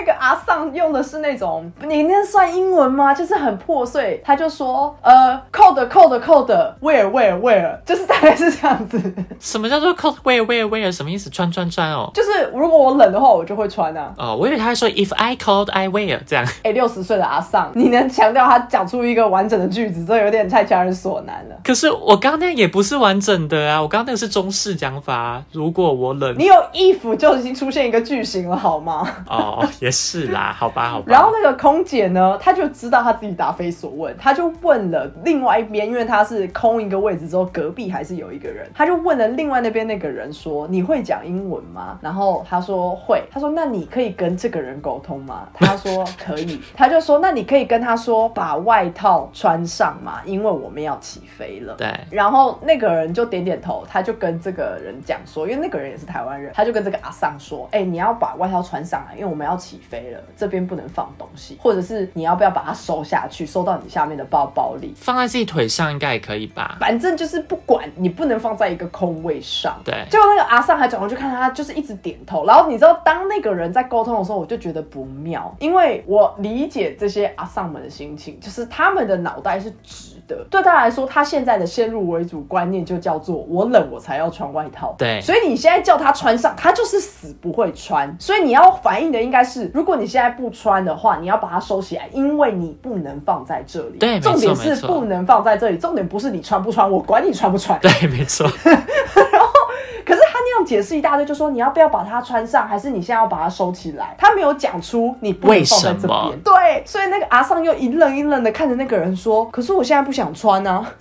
[0.01, 3.13] 那个阿桑用的是那种，你那算英文吗？
[3.13, 6.47] 就是很破碎，他就说呃，cold cold cold
[6.81, 8.99] wear wear wear，就是大概是这样子。
[9.39, 10.91] 什么叫做 cold wear wear wear？
[10.91, 11.29] 什么意思？
[11.29, 12.11] 穿穿穿哦。
[12.15, 14.15] 就是如果我冷的话，我就会穿啊。
[14.17, 16.47] 哦，我以为他会说 if I cold I wear 这样。
[16.65, 21.57] 哎，六十岁的阿桑，你能强调他讲出一个完整的句子，这有点太强人所难了。
[21.63, 25.45] 可是我刚刚那样也不是完整的啊，我刚刚那个是中式讲法啊。
[25.53, 29.07] 如果我冷，你有 if 就已经出现一个句型了，好吗？
[29.29, 31.07] 哦，也是啦， 好吧，好吧。
[31.09, 51.89] 然后那个空姐呢，她就知道她自己答非所问，她就问了另外一边，因为她是空一个位置之后，隔壁还是有一个人，她就问了另外那边那个人说：“你会讲英文吗？”然后他说会，他说：“那你可以跟这个人沟通吗？”他说可以，他就说：“那你可以跟他说把外套穿上嘛，因为我们要起飞了。”对。
[52.11, 66.77] 然后那个人就点点头，他就跟这个人讲说，因为那个人也是台湾人，他就跟这个阿桑说：“哎、你要把外套穿上来，因为我们要起飞了，这边不能放东西，或者是你要不要把它收下去，收到你下面的包包里。”放在自己腿上应该也可以吧？
[66.79, 69.81] 反正就是不管你不能放在一个空位上。
[69.85, 72.45] 对结果那个阿尚还转过去看他，就是一直点头。
[72.47, 80.47] 然后你知道，当那个人在沟通的时候，我就觉得不妙，因为我理解这些阿尚们的心情，就是他们的脑袋是直的。
[80.49, 84.95] 对他来说，他现在的先入为主观念就叫做我冷我才要穿外套。
[84.97, 88.15] 对所以你现在叫他穿上，他就是死不会穿。
[88.19, 93.99] 所以你要反映的应该是，如果你现在不穿的话，你要把它收起来，因为你不能放在这里。
[93.99, 97.79] 对重点是不能放在这里，重点不是你穿不穿，我管你穿不穿。
[97.81, 98.49] 对，没错。
[100.11, 104.17] 可是他那样解释一大堆，就说你要不要把它穿上，还是你现在要把它收起来？
[104.19, 106.41] 他没有讲出你不能放在这边。
[106.41, 110.85] 对，所以那个阿尚又一愣一愣的看着那个人说：“可是我现在不想穿啊。”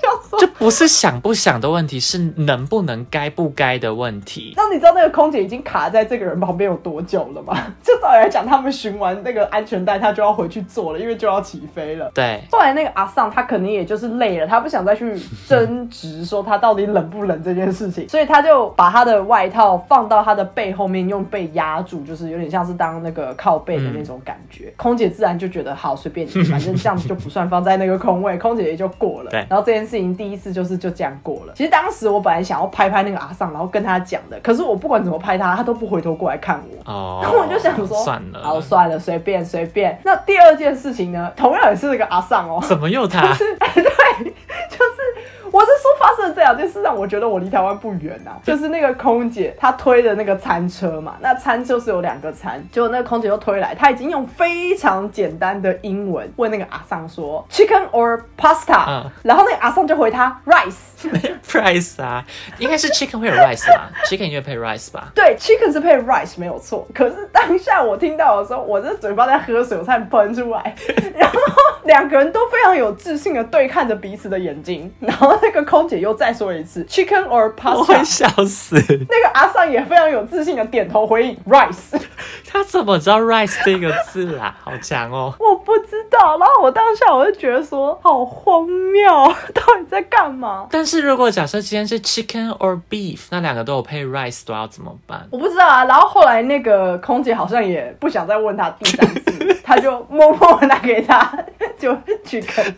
[0.00, 0.23] 就想
[0.58, 4.54] 不是想不想的问题，是能不能、该不该的问题。
[4.56, 7.54] 那你知道那个空姐已经卡在这个人旁边有多久了吗？
[7.82, 12.10] 就照理来讲，他们寻完那个安全带，他就要回去坐了，因为就要起飞了。
[12.14, 24.72] 对，后来那个阿尚他肯定也就是累了，他不想再去争执说他到底冷不冷这件事情，所以他就把他的外套放到他的背后面，用背压住，就是有点像是当那个靠背的那种感觉。
[24.76, 29.30] 空姐自然就觉得好随便你，反正这样子就不算放在那个空位， 空姐也就过了。
[29.30, 31.52] 对然后这件事情第一次就是就这样过了。
[31.54, 36.92] 其实当时我本来想要拍拍那个阿尚，然后跟他讲的，可是我不管怎么拍他，他都不回头过来看我。
[36.92, 39.98] 哦， 然后我就想说，算了，好算了，随便随便。
[40.04, 43.26] 那第二件事情呢，同样也是那个阿尚哦，怎么又他？
[43.28, 59.08] 就是，哎，对，就是我是说发生了这两件事，让我觉得我离台湾不远呐、就是那个空姐她推的那个餐车嘛，那餐就是有两个餐，结果那个空姐又推来，她已经用非常简单的英文问那个阿桑说 chicken or pasta，、嗯。
[59.22, 60.93] 然后那个阿桑就回他 rice。
[61.54, 62.24] rice 啊，
[62.58, 65.12] 应该是 chicken 会有 rice 吧？chicken 就会配 rice 吧？
[65.14, 70.74] 对，chicken 是配 rice 没有错，可是当下我听到的时候，我这嘴巴在喝水，我差点喷出来。
[71.16, 71.38] 然后
[71.84, 78.74] 两个人都非常有自信的对看着彼此的眼睛，然后那个空姐又再说一次 chicken or 我会 pasta，笑死。
[79.08, 82.00] 那个阿尚也非常有自信的点头回应 rice。
[82.50, 84.56] 他怎么知道 rice 这个字啊？
[84.62, 85.34] 好强哦！
[85.38, 89.12] 我不知道，然后我当下我就觉得说好荒谬，
[89.52, 90.66] 到底在干嘛？
[90.70, 95.26] 但是是如果假设今天是 chicken or beef，那两个都有配 rice，都要怎么办？
[95.30, 99.23] 我不知道啊，然后后来那个空姐好像也不想再问他第三次，
[99.62, 101.36] 他就默默拿给他，
[101.78, 102.64] 就去啃。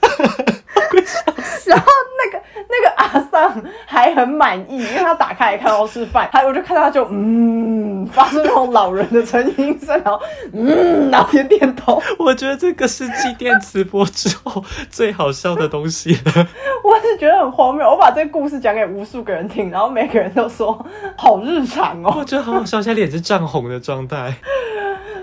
[1.67, 10.21] 然后那个那个阿桑还很满意，因为他打开来看到是饭，他我就看到他就嗯，发出那种老人的沉吟声，然后
[10.53, 12.01] 嗯，然后点点头。
[12.19, 16.49] 我觉得这个是祭奠直播之后最好笑的东西了。
[16.85, 24.35] 我是觉得很荒谬，我把这个故事讲给无数个人听，然后每个人都说好日常哦，我觉得好好笑，现在脸是涨红的状态。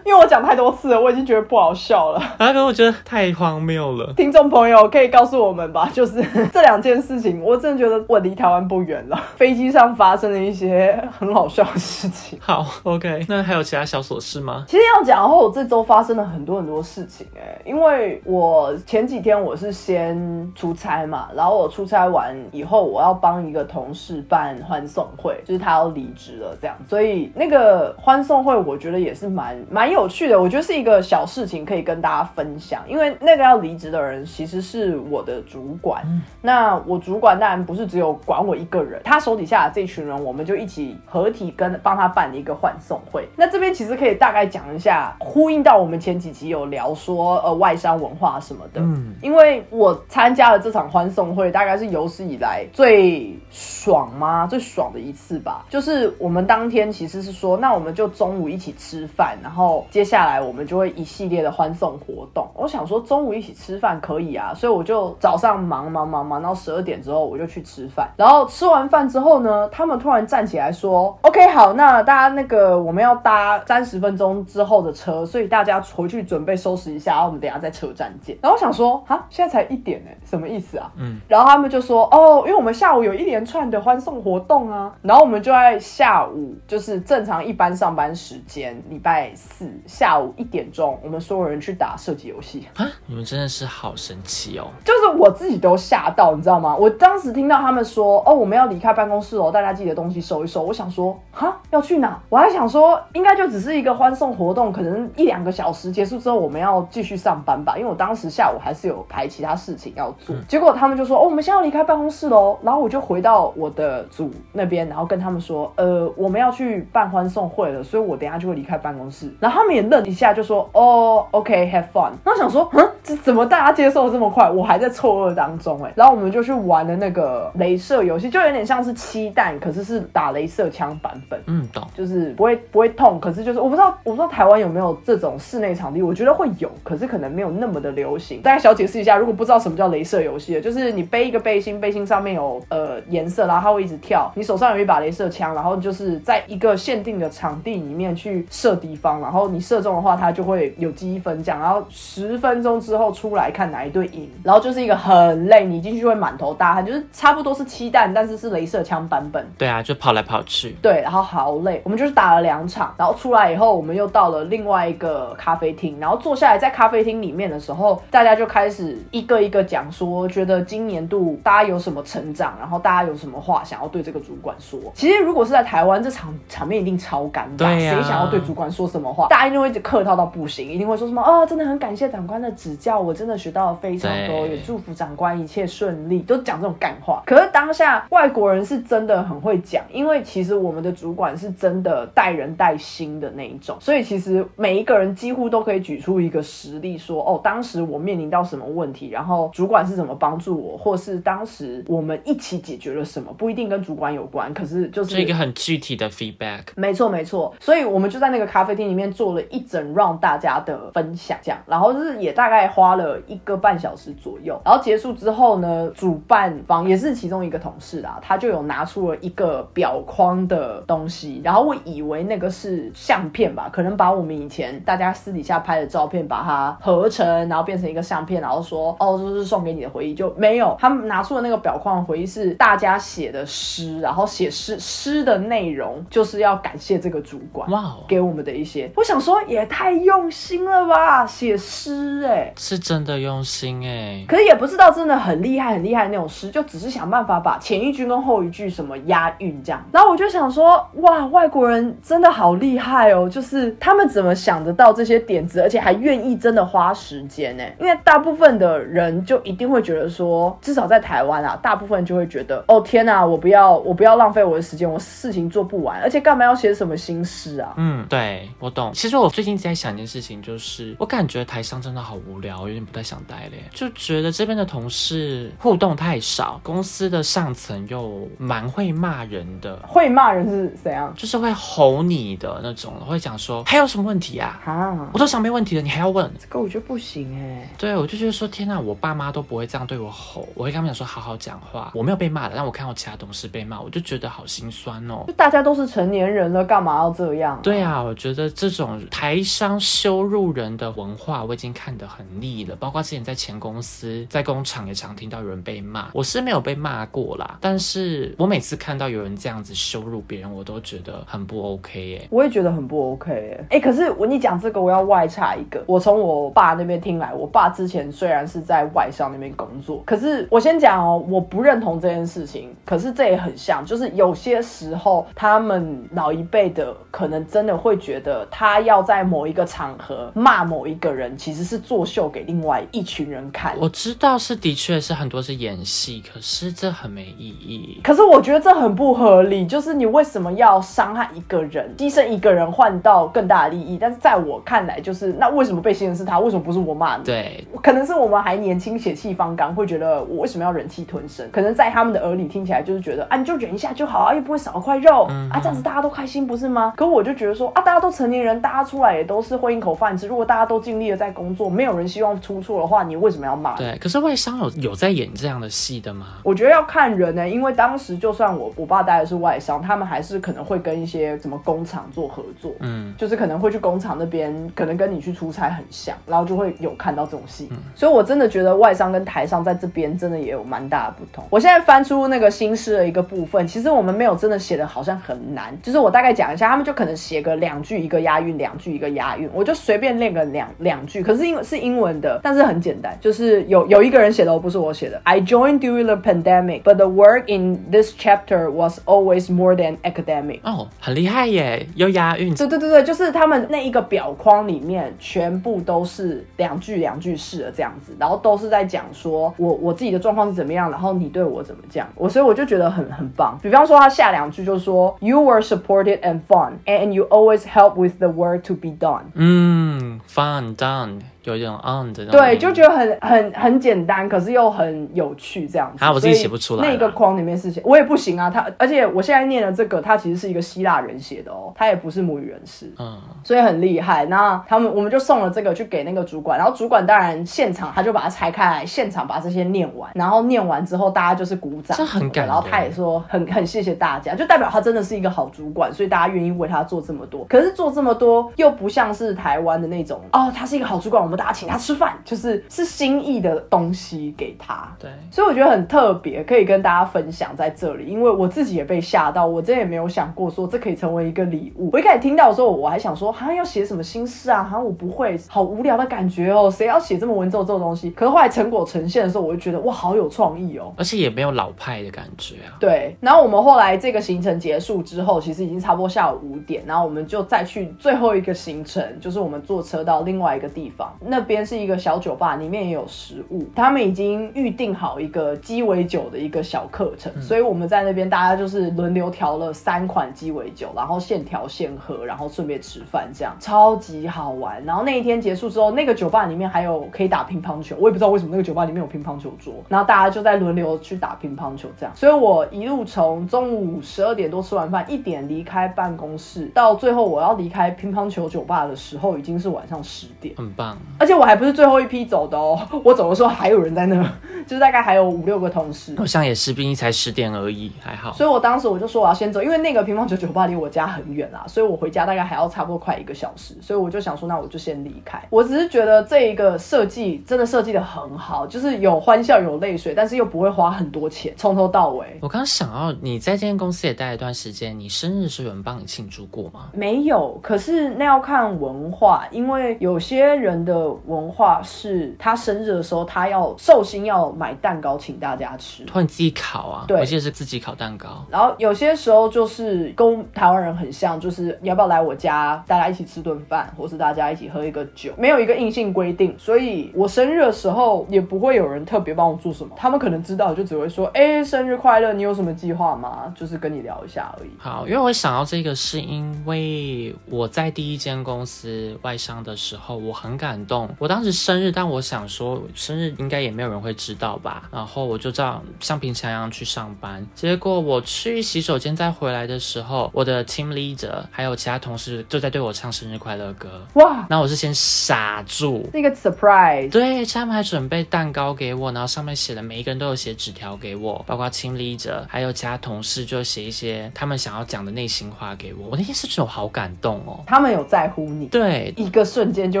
[0.06, 2.18] 因为我讲太多次了，我已经觉得不好笑了。
[2.38, 4.12] 啊，可是我觉得太荒谬了。
[4.16, 9.20] 听众朋友可以告诉我们吧， 就是 这两件事情，我真的觉得我离台湾不远了。
[9.36, 12.38] 飞机上发生了一些很好笑的事情。
[12.40, 14.64] 好，OK，那还有其他小琐事吗？
[14.68, 36.02] 其实要讲的话，我这周发生了很多很多事情哎、因为我前几天我是先出差嘛，然后我出差完以后，我要帮一个同事办欢送会，就是他要离职了这样，所以那个欢送会我觉得也是蛮蛮有趣的，我觉得是一个小事情可以跟大家分享，因为那个要离职的人其实是我的主管，
[36.40, 43.28] 那我主管当然不是只有管我一个人，他手底下的这群人，我们就一起合体跟帮他办了一个欢送会。
[43.36, 48.80] 那这边其实可以大概讲一下，呼应到我们前几集有聊说呃外商文化什么的。
[48.80, 54.46] 嗯，因为我参加了这场欢送会，大概是有史以来最爽吗？
[54.46, 55.64] 最爽的一次吧。
[55.68, 62.46] 就是我们当天其实是说，那我们就中午一起吃饭，然后接下来我们就会一系列的欢送活动。
[62.54, 68.08] 我想说中午一起吃饭可以啊，所以我就早上忙忙忙忙到十二点之后，我就去吃饭。
[68.16, 80.90] 然后吃完饭之后呢，他们突然站起来说：“OK，好，那大家那个我们要搭三十分钟之后的车，所以大家回去准备收拾一下，然后我们等一下在车站见。”然后我想说，啊，现在才一点呢，什么意思啊？
[80.96, 92.66] 嗯，然后他们就说，哦，因为我们下午有一连串的欢送活动啊，然后我们就在下午，就是正常一般上班时间，礼拜四下午一点钟，我们所有人去打射击游戏。
[92.76, 94.66] 啊，你们真的是好神奇哦。
[94.84, 96.76] 就是我自己都吓到，你知道吗？
[96.76, 100.62] 我当时听到他们说，哦，我们要离开办公室哦，大家自己的东西收一收。
[100.62, 102.18] 我想说，哈，要去哪？
[102.28, 107.76] 我还想说，应该就只是一个欢送活动，可能一两个小时结束之后，我们要继续上班吧。
[107.76, 110.34] 因为我当时下午还是有排其他事情要做。
[110.48, 112.58] 结果他们就说，哦，我们现在要离开办公室喽。
[112.62, 119.32] 然后我就回到我的组那边，然后跟他们说，呃，我们要去办欢送会了，所以我等一下就会离开办公室。
[119.40, 122.10] 然后他们也愣一下，就说，哦，OK，have、fun。
[122.24, 124.50] 然后想说，嗯，这怎么大家接受的这么快？
[124.50, 125.92] 我还在错愕当中哎。
[125.94, 131.40] 然后我们就去玩了那个镭射游戏，就有点像是七弹，可是是打镭射枪版本。
[131.46, 131.80] 嗯，懂。
[131.94, 138.42] 就是不会不会痛，可是就是我不知道我不知道台湾有没有这种室内场地，我觉得会有，可是可能没有那么的流行。
[138.42, 159.46] 大家小解释一下，如果不知道什么叫镭射游戏的，就是你背一个背心，背心上面有呃颜色，然后它会一直跳，你手上有一把镭射枪，然后就是在一个限定的场地里面去射敌方，然后你射中的话，它就会有积分奖，然后十分钟之后出来看哪一队赢，然后就是一个很累，你进去会满头大汗，就是差不多是七弹，但是是镭射枪版本。
[159.58, 160.76] 对啊，就跑来跑去。
[160.80, 174.78] 对，然后好累，我们就是打了两场，然后出来以后，我们又到了另外一个咖啡厅，然后坐下来在咖啡厅里面的时候，大家就开始一个一个讲说，觉得今年度大家有什么成长，然后大家有什么话想要对这个主管说。
[174.94, 187.22] 其实如果是在台湾，这场场面一定超尴尬，谁想要对主管说什么话，大家一定会一直客套到不行，一定会说什么哦，真的很感谢长官的指教，我真的学到了非常多，也祝福长官一切顺利，都讲这种干话。
[187.24, 206.64] 可是当下外国人是真的很会讲，因为其实我们的主管是真的带人带心的那一种，所以其实每一个人几乎都可以举出一个实例说，哦，当时我面临到什么问题，然后主管是怎么帮助我，或是当时我们一起解决了什么，不一定跟主管有关，可是就是是一个很具体的 feedback。
[206.76, 214.60] 没错没错，所以我们就在那个咖啡厅里面坐做了一整 round 大家的分享，这样，然后就是也大概花了一个半小时左右。
[214.64, 230.76] 然后结束之后呢，主办方也是其中一个同事啊，他就有拿出了一个表框的东西，然后我以为那个是相片吧，可能把我们以前大家私底下拍的照片把它合成，然后变成一个相片，然后说哦，这是送给你的回忆，就没有。
[230.80, 244.24] 他们拿出的那个表框的回忆是大家写的诗，然后写诗诗的内容就是要感谢这个主管哇哦，给我们的一些，我想说也太用心了吧，写诗哎、是真的用心哎。
[244.28, 249.82] 可是也不知道真的很厉害很厉害的那种诗，就只是想办法把前一句跟后一句什么押韵这样。
[249.92, 253.28] 然后我就想说，哇，外国人真的好厉害哦！
[253.28, 257.64] 就是他们怎么想得到这些点子，而且还愿意真的花时间呢？
[257.80, 267.74] 因为大部分的人就一定会觉得说，至少在台湾啊，大部分人就会觉得，哦天哪，我不要，我不要浪费我的时间，我事情做不完，而且干嘛要写什么新诗啊？
[267.76, 268.90] 嗯，对我懂。
[269.02, 279.76] 其实我最近在想一件事情，就是我感觉台上真的好无聊，有点不太想待了，就觉得这边的同事互动太少，公司的上层又蛮会骂人的。
[279.88, 281.12] 会骂人是怎样？
[281.16, 284.60] 就是会吼你的那种，会讲说还有什么问题啊？
[284.64, 286.32] 啊，我都想没问题了，你还要问？
[286.38, 291.90] 这个我觉得不行哎、对，我就觉得说天哪，我爸妈都不会这样对我吼，我会跟他们讲说好好讲话。
[291.92, 295.32] 我没有被骂的，但我看到其他同事被骂，我就觉得好心酸哦就。
[295.32, 302.76] 大家都是成年人了，干嘛要这样、对啊，我觉得这种台商羞辱人的文化，我已经看得很腻了。
[302.76, 312.28] 包括之前在前公司，在工厂也常听到有人被骂，我是没有被骂过啦，但是我每次看到有人这样子羞辱别人，我都觉得很不 OK 耶。
[312.30, 333.74] 我也觉得很不 OK 哎、可是我你讲这个，我要外插一个，我从我爸那边听来，我爸之前虽然是在外商那边工作，可是我先讲哦，我不认同这件事情，可是这也很像，就是有些时候他们老一辈的可能真的会觉得他要在某一个场合骂某一个人，其实是作秀给另外一群人看。
[333.78, 338.00] 我知道是的确是很多是演戏，可是这很没意义。
[338.02, 343.96] 可是我觉得这很不合理，就是你为什么要伤害一个人，牺牲一个人换到更大的利益？
[343.98, 347.24] 但是在我看来，就是那为什么被牺牲是他，为什么不是我骂你？
[347.24, 351.48] 对，可能是我们还年轻、血气方刚，会觉得我为什么要忍气吞声？
[351.52, 356.92] 可能在他们的耳里听起来就是觉得啊，你就忍一下就好啊，又不会少块肉、啊，这样子大家都开心不是吗？
[356.96, 360.26] 可我就觉得说啊，大家都成年人，大家出来也都是混一口饭吃。
[360.26, 363.76] 如果大家都尽力的在工作，没有人希望出错的话，你为什么要骂？
[363.76, 366.26] 对，可是外商有有在演这样的戏的吗？
[366.42, 377.68] 我觉得要看人呢、因为当时就算我我爸待的是外商，他们还是可能会跟一些什么工厂做合作，嗯，就是可能会去工厂那边，可能跟你去出差很像，然后就会有看到这种戏。
[377.94, 381.44] 所以我真的觉得外商跟台商在这边真的也有蛮大的不同。
[381.50, 395.20] 我现在翻出那个新诗的一个部分，其实我们没有真的写的好像很难，就是我大概讲一下，他们就可能写个两句一个押韵，两句一个押韵，我就随便练个两两句，可是英是英文的，但是很简单，就是有有一个人写的，不是我写的。
[395.24, 400.60] I joined during the pandemic, but the work in this chapter was always more than academic.
[400.62, 402.54] 哦，很厉害耶，又押韵。
[402.54, 413.58] 对对对对，就是他们那一个表框里面全部都是两句两句式的这样子，然后都是在讲说我我自己的状况是怎么样，然后你对我怎么讲，我所以我就觉得很很棒。
[413.60, 419.32] 比方说他下两句就说 You were supported and fun, and you always help with the work to be done.
[419.36, 426.04] Mm, fun, done，有一种 on 的对，就觉得很很很简单，可是又很有趣这样子。
[426.04, 428.48] 啊我自己写不出来啦那个框里面是写，我也不行啊。
[428.48, 432.92] 他而且我现在念的这个，他其实是一个希腊人写的哦，他也不是母语人士。
[432.98, 434.24] 嗯，所以很厉害。
[434.26, 447.44] 那他们我们就送了这个去给那个主管，然后主管当然现场他就把它拆开来，现场把这些念完，然后念完之后大家就是鼓掌，这很感人然后他也说很 很谢谢大家，就代表他真的是一个好主管，所以大家愿意为他做这么多。
[447.48, 454.94] 可是做这么多又不像是台湾的那种哦，他是一个好主管，我们大家请他吃饭，就是是心意的东西给他。
[454.98, 461.88] 对，所以我觉得很特别，可以跟大家分享在这里，因为我自己也被吓到，我真的也没有想过说这可以成为一个礼物。
[461.92, 468.10] 我一开始听到的时候，我还想说，好像要写什么心事啊，好像我不会，好无聊的感觉哦，谁要写这么文绉绉的东西？
[468.10, 470.92] 可是后来成果呈现的时候，我就觉得哇，好有创意哦。
[470.96, 472.76] 而且也没有老派的感觉啊。
[472.78, 494.84] 对，然后我们后来这个行程结束之后，其实已经差不多下午五点，然后我们就再去最后一个行程，就是我们坐车到另外一个地方，那边是一个小酒吧，里面也有食物，他们已经预定好一个鸡尾酒的一个小课程，所以我们在那边大家就是轮流调了三款鸡尾酒，然后现调现喝，然后顺便吃饭，这样超级好玩。
[494.84, 502.14] 然后那一天结束之后，那个酒吧里面还有可以打乒乓球，我也不知道为什么那个酒吧里面有乒乓球桌，然后大家就在轮流去打乒乓球，这样。
[502.14, 510.98] 所以我一路从中午十二点多吃完饭，一点离开办公室，到最后我要离开乒乒乓球酒吧的时候已经是晚上十点，很棒。
[511.18, 514.16] 而且我还不是最后一批走的哦， 我走的时候还有人在那，
[514.66, 516.14] 就是大概还有五六个同事。
[516.16, 518.32] 好像也是，毕竟才十点而已，还好。
[518.32, 525.40] 所以我当时我就说我要先走，因为那个乒乓球酒吧离我家很远啦，所以我回家大概还要差不多快一个小时，所以我就想说，那我就先离开。
[525.50, 532.26] 我只是觉得这一个设计真的设计的很好，就是有欢笑有泪水，但是又不会花很多钱，从头到尾。
[532.40, 536.90] 我刚想要你在这间公司也待了一段时间，你生日是有人帮你庆祝过吗？
[536.92, 546.04] 没有，可是那要看文化，因为有些人的文化是他生日的时候，他要寿星要买蛋糕请大家吃。
[546.12, 547.04] 或你自己烤啊？
[547.08, 548.44] 对我记得是自己烤蛋糕。
[548.50, 556.54] 然后有些时候就是跟台湾人很像，就是你要不要来我家，大家一起吃顿饭，或是大家一起喝一个酒，没有一个硬性规定。
[556.58, 563.52] 所以我生日的时候也不会有人特别帮我做什么，他们可能知道就只会说，哎，生日快乐，你有什么计划吗？
[563.56, 564.70] 就是跟你聊一下而已。
[564.78, 570.91] 好，因为我想到这个，是因为我在第一间公司外商的时候，我很感动。
[571.18, 577.46] 我当时生日，但我想说生日应该也没有人会知道吧，然后我就这样像平常一样去上班。
[577.54, 584.06] 结果我去洗手间再回来的时候，我的 team leader 还有其他同事就在对我唱生日快乐歌。
[584.14, 596.08] 哇，那我是先傻住，那个 surprise，对，他们还准备蛋糕给我，然后上面写了每一个人都有写纸条给我，包括 team leader，还有其他同事就写一些他们想要讲的内心话给我。
[596.10, 597.62] 我那天是觉得我好感动哦。
[597.66, 600.00] 他们有在乎你，对，一个瞬间就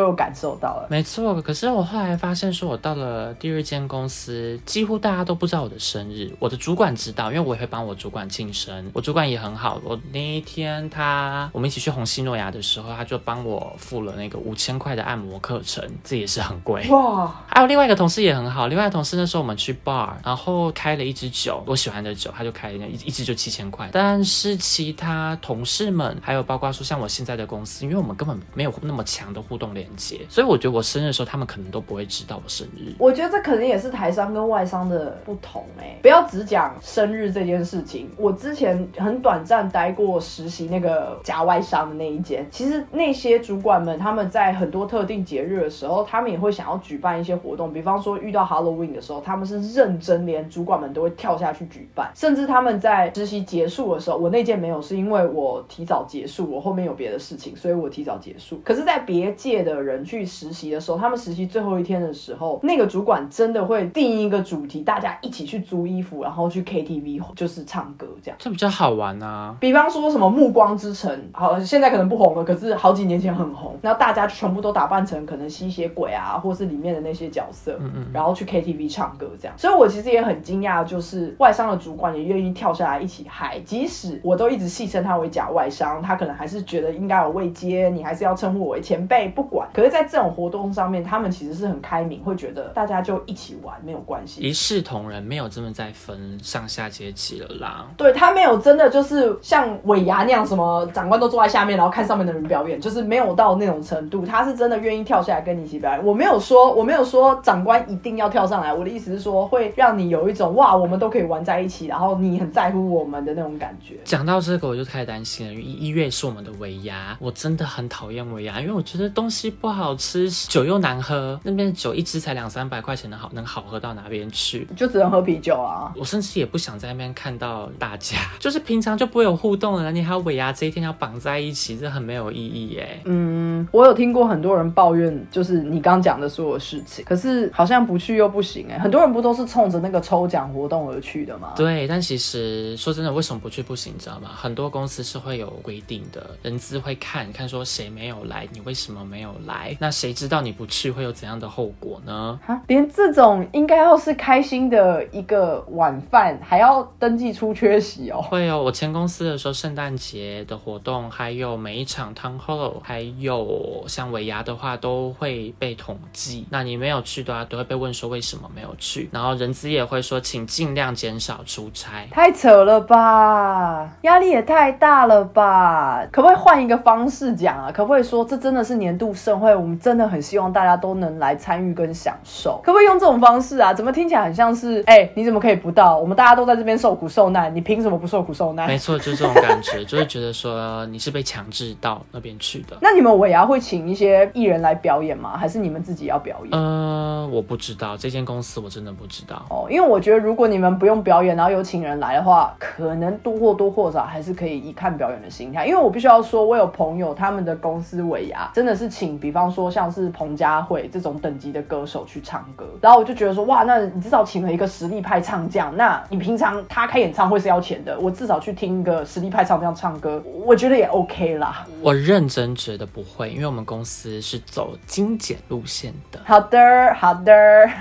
[0.00, 0.81] 有感受到了。
[0.88, 1.40] 没错。
[1.42, 6.30] 可是我后来发现，说我到了第二间公司，几乎大家都不知道我的生日。
[6.38, 8.90] 我的主管知道，因为我也会帮我主管庆生。
[8.92, 16.86] 我主管也很好，我那一天他我们一起去红西诺亚的时候，他就帮我付了那个 五千块的按摩课程，这也是很贵。
[16.88, 23.88] 哇，还有另外一个同事也很好，另外一个同事那时候我们去 bar，然后开了一支酒，我喜欢的酒，他就开了一一支就七千块。
[23.92, 32.92] 但是其他同事们，还有包括说像我现在的公司，因为我们根本没有那么强的互动连接，所以我觉得我生日的时候，他们可能都不会知道我生日。
[32.96, 38.08] 我觉得这可能也是台商跟外商的不同哎、不要只讲生日这件事情。
[38.16, 58.60] 我之前很短暂待过实习那个假外商的那一间，其实那些主管们他们在很多特定节日的时候，他们也会想要举办一些活动，比方说遇到 Halloween 的时候，他们是认真，连主管们都会跳下去举办，甚至他们在实习结束的时候，我那届没有，是因为我提早结束，我后面有别的事情，所以我提早结束。
[58.64, 68.36] 可是，在别界的人去实习的时候，他们实习最后一天的时候，那个主管真的会定一个主题，大家一起去租衣服，然后去 KTV 就是唱歌这样。
[68.38, 69.56] 这比较好玩啊。
[69.60, 73.76] 比方说什么《暮光之城》，好，现在可能不红了，可是好几年前很红。
[73.80, 79.56] 然后大家全部都打扮成可能吸血鬼啊，或是里面的那些角色，嗯嗯，然后去 KTV 唱歌这样。
[79.58, 89.68] 所以我其实也很惊讶，就是外商的主管也愿意跳下来一起嗨，即使我都一直戏称他为假外商，他可能还是觉得应该有位阶，你还是要称呼我为前辈，不管。
[89.72, 94.40] 可是，在这种活动上面，他们其实是很开明，会觉得大家就一起玩没有关系。
[94.40, 97.86] 一视同仁，没有这么在分上下阶级了啦。
[97.96, 104.24] 对他没有真的就是像尾牙那样，什么长官都坐在下面，然后看上面的人表演，就是没有到那种程度。
[104.24, 106.04] 他是真的愿意跳下来跟你一起表演。
[106.04, 108.72] 我没有说， 我没有说长官一定要跳上来。
[108.72, 113.96] 我的意思是说，会让你有一种哇，我们都可以玩在一起，然后你很在乎我们的那种感觉。
[114.04, 124.66] 讲到这个，我就开始担心了，因为一月是我们的尾牙，我真的很讨厌尾牙，因为我觉得东西不好吃，酒又难喝，那边酒一支才两三百块钱，能好能好喝到哪边去？
[124.76, 125.92] 就只能喝啤酒啊。
[125.96, 133.00] 我甚至也不想在那边看到大家， 就是平常就不会有互动了，你还要尾牙这一天要绑在一起，这很没有意义耶。
[133.04, 138.78] 嗯，我有听过很多人抱怨，就是你刚讲的所有事情，可是好像不去又不行哎。
[138.78, 141.52] 很多人不都是冲着那个抽奖活动而去的吗？
[141.56, 144.30] 对，但其实说真的，为什么不去不行，你知道吗？
[144.34, 149.76] 很多公司是会有规定的，人资会看看说谁没有来，你为什么没有来？
[149.80, 152.38] 那谁知道你不去会有怎样的后果呢？
[152.46, 158.22] 啊，连这种应该要是开心的一个晚饭，还要登记出缺席哦。
[158.22, 166.46] 会哦，我前公司的时候，圣诞节的活动，还有每一场 town hall，还有像尾牙的话，都会被统计。
[166.50, 169.10] 那你没有去的话，都会被问说为什么没有去。
[169.10, 172.06] 然后人资也会说，请尽量减少出差。
[172.12, 176.06] 太扯了吧，压力也太大了吧？
[176.12, 177.72] 可不可以换一个方式讲啊？
[177.72, 182.60] 可不可以说这真的是年度盛会，我们真的很希望大家都能来参与跟享受？
[182.62, 183.72] 可不可以用这种方式啊？
[183.72, 185.98] 怎么听起来很像是，哎、你怎么可以不到？
[185.98, 188.78] 我们大家都在这边受苦受难，你凭什么不受苦受难没？
[188.78, 192.76] 错，就是这种感觉，就是觉得说你是被强制到那边去的。
[192.80, 195.36] 那你们尾牙会请一些艺人来表演吗？
[195.36, 196.50] 还是你们自己要表演？
[196.52, 199.44] 呃，我不知道这间公司，我真的不知道。
[199.50, 205.66] 哦，因为我觉得如果你们不用表演，然后有请人来的话，可能多或多或少还是可以以看表演的心态。
[205.66, 207.02] 因为我必须要说，我有朋友。
[207.02, 221.64] 友，他们的公司尾牙真的是请，比方说像是彭佳慧这种等级的歌手去唱歌，然后我就觉得说，哇，那你至少请了一个实力派唱将，那你平常他开演唱会是要钱的，我至少去听一个实力派唱将唱歌，我觉得也 OK 啦。
[221.80, 226.20] 我认真觉得不会，因为我们公司是走精简路线的。
[226.24, 226.58] 好的，
[226.94, 227.32] 好的，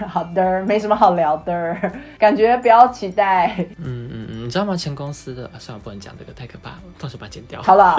[0.07, 1.75] 好的，没什么好聊的，
[2.17, 3.55] 感觉不要期待。
[3.77, 4.75] 嗯嗯嗯，你知道吗？
[4.75, 7.61] 前公司的，算了，不能讲这个，太可怕了，到时候把它剪掉。
[7.61, 7.97] 好了，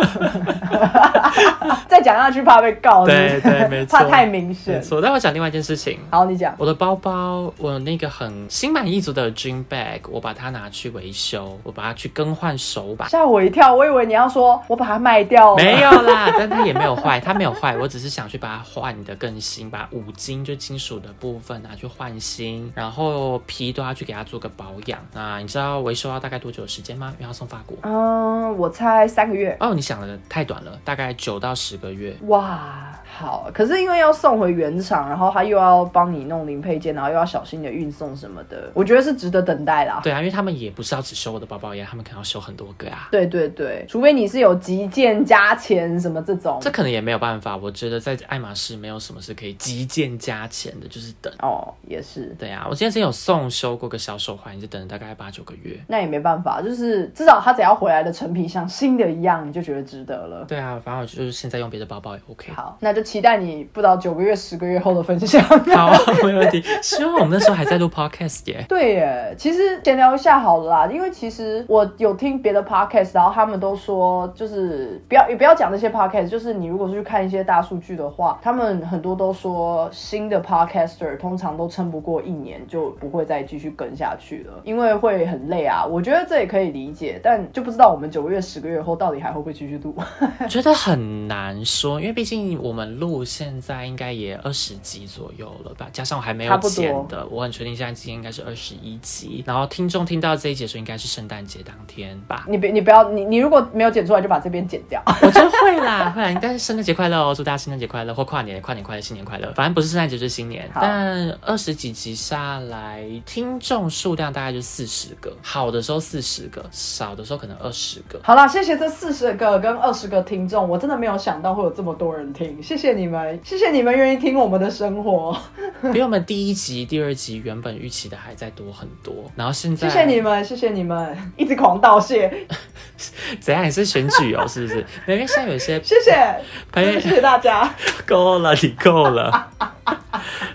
[1.88, 3.04] 再讲下去怕被告。
[3.06, 4.74] 对对，没 错，怕太明显。
[4.74, 5.98] 没错，但我讲另外一件事情。
[6.10, 6.54] 好，你讲。
[6.58, 13.08] 我的包包，我那个很心满意足的 dream bag，我把它拿去维修，我把它去更换手把。
[13.08, 15.56] 吓我一跳，我以为你要说我把它卖掉。
[15.56, 24.98] 没有啦，但它也没有坏，它没有坏，我只是想去把它换的更新，把五金就金属的部分拿去换新，然后皮都要去给它做个保养。
[25.12, 27.12] 那你知道维修要大概多久的时间吗？
[27.18, 27.76] 因为要送法国。
[27.82, 29.56] 嗯，我猜三个月。
[29.60, 32.16] 哦，你想的太短了，大概九到十个月。
[32.26, 32.91] 哇。
[33.14, 40.00] 好，可是因为要送回原厂，然后他又要帮你弄零配件，然后又要小心的运送什么的，我觉得是值得等待啦。
[40.02, 43.08] 对啊，因为他们也不是要只修我的包包呀，他们可能要修很多个啊。
[43.12, 47.56] 对对对，除非你是有急件加钱什么这种，这可能也没有办法。
[47.56, 51.32] 我觉得在爱马仕没有什么是可以急件加钱的，就是等。
[51.40, 52.34] 哦，也是。
[52.38, 55.78] 对啊，我之前有送修过个小手环，就等了大概八九个月。
[55.86, 60.44] 那也没办法，就是至少他只要回来的成品像新的一样，你就觉得值得了。
[60.48, 62.52] 对啊，反正我就是现在用别的包包也 OK。
[62.52, 63.92] 好，那就期待你不知道。
[64.02, 65.92] 九个月、十个月后的分享，好，
[66.24, 66.60] 没问题。
[66.82, 68.64] 希望我们那时候还在录 podcast 耶。
[68.68, 85.84] 对耶，其实闲聊一下好了啦，因为其实我有听别的 podcast，然后他们都说，就是不要也不要讲那些 podcast，就是你如果是去看一些大数据的话，他们很多都说新的 podcaster 通常都撑不过一年就不会再继续跟下去了，因为会很累啊。
[85.84, 89.94] 我觉得这也可以理解，但就不知道我们九个月、十个月后到底还会不会继续录。
[90.48, 93.82] 觉得很难说，因为毕竟我们录现在。
[93.82, 99.42] 应该也二十集左右了吧，加上我还没有剪的，我很确定现在今天应该是二十一集。
[99.46, 102.46] 然后听众听到这一节时候，应该是圣诞节当天吧？
[102.48, 105.02] 你别，你不要，你你如果没有剪出来，就把这边剪掉。
[105.06, 106.30] 我觉得会啦，会啦。
[106.30, 109.52] 应该是圣诞节快乐哦，祝大家圣诞节快乐，或跨年，跨年快乐，新年快乐。
[109.54, 110.70] 反正不是圣诞节就是新年。
[110.74, 118.18] 但二十几集下来，听众数量大概就四十个，好的时候四十个，少的时候可能二十个。
[118.22, 123.70] 好啦，谢谢这四十个跟二十个听众，我真的没有想到会有这么多人听，谢谢你们，谢谢。
[123.70, 125.36] 你们愿意听我们的生活，
[125.92, 129.30] 比我们第一集、第二集原本预期的还在多很多。
[129.36, 132.46] 然后现在，谢谢你们，谢谢你们，一直狂道谢。
[133.40, 133.64] 怎样？
[133.64, 134.84] 也是选举哦，是不是？
[135.06, 136.40] 因为现在有些谢谢，
[136.74, 137.72] 谢谢大家，
[138.04, 139.50] 够了，你够了。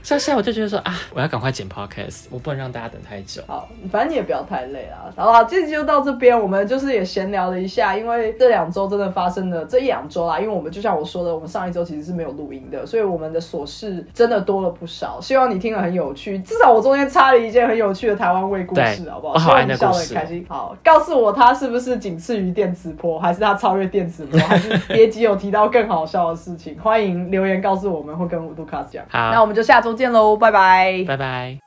[0.04, 3.42] 像现在我就觉得说啊，我要赶快剪 podcast，我不能让大家等太久。
[3.48, 5.14] 好，反正你也不要太累了。
[5.16, 15.20] 好了，这集就到这边，我们就是也闲聊了一下，因为这两周真的发生了这一两周啦，因为我们就像我说的，我们上一周其实是没有录音的，所以我们的琐事真的多了不少。
[15.22, 19.34] 希望你听了很有趣，至少我中间插了一件很有趣的台湾味故事，好不好？
[19.34, 20.46] 我好爱那笑得很开心。
[20.48, 26.78] 好，告诉我它是不是仅次于电磁波，还是它超越电磁波， 还是别集有提到更好笑的事情？
[26.80, 29.04] 欢迎留言告诉我们，会跟五度卡讲。
[29.10, 31.67] 好，那我们就下周见喽，拜拜，拜拜。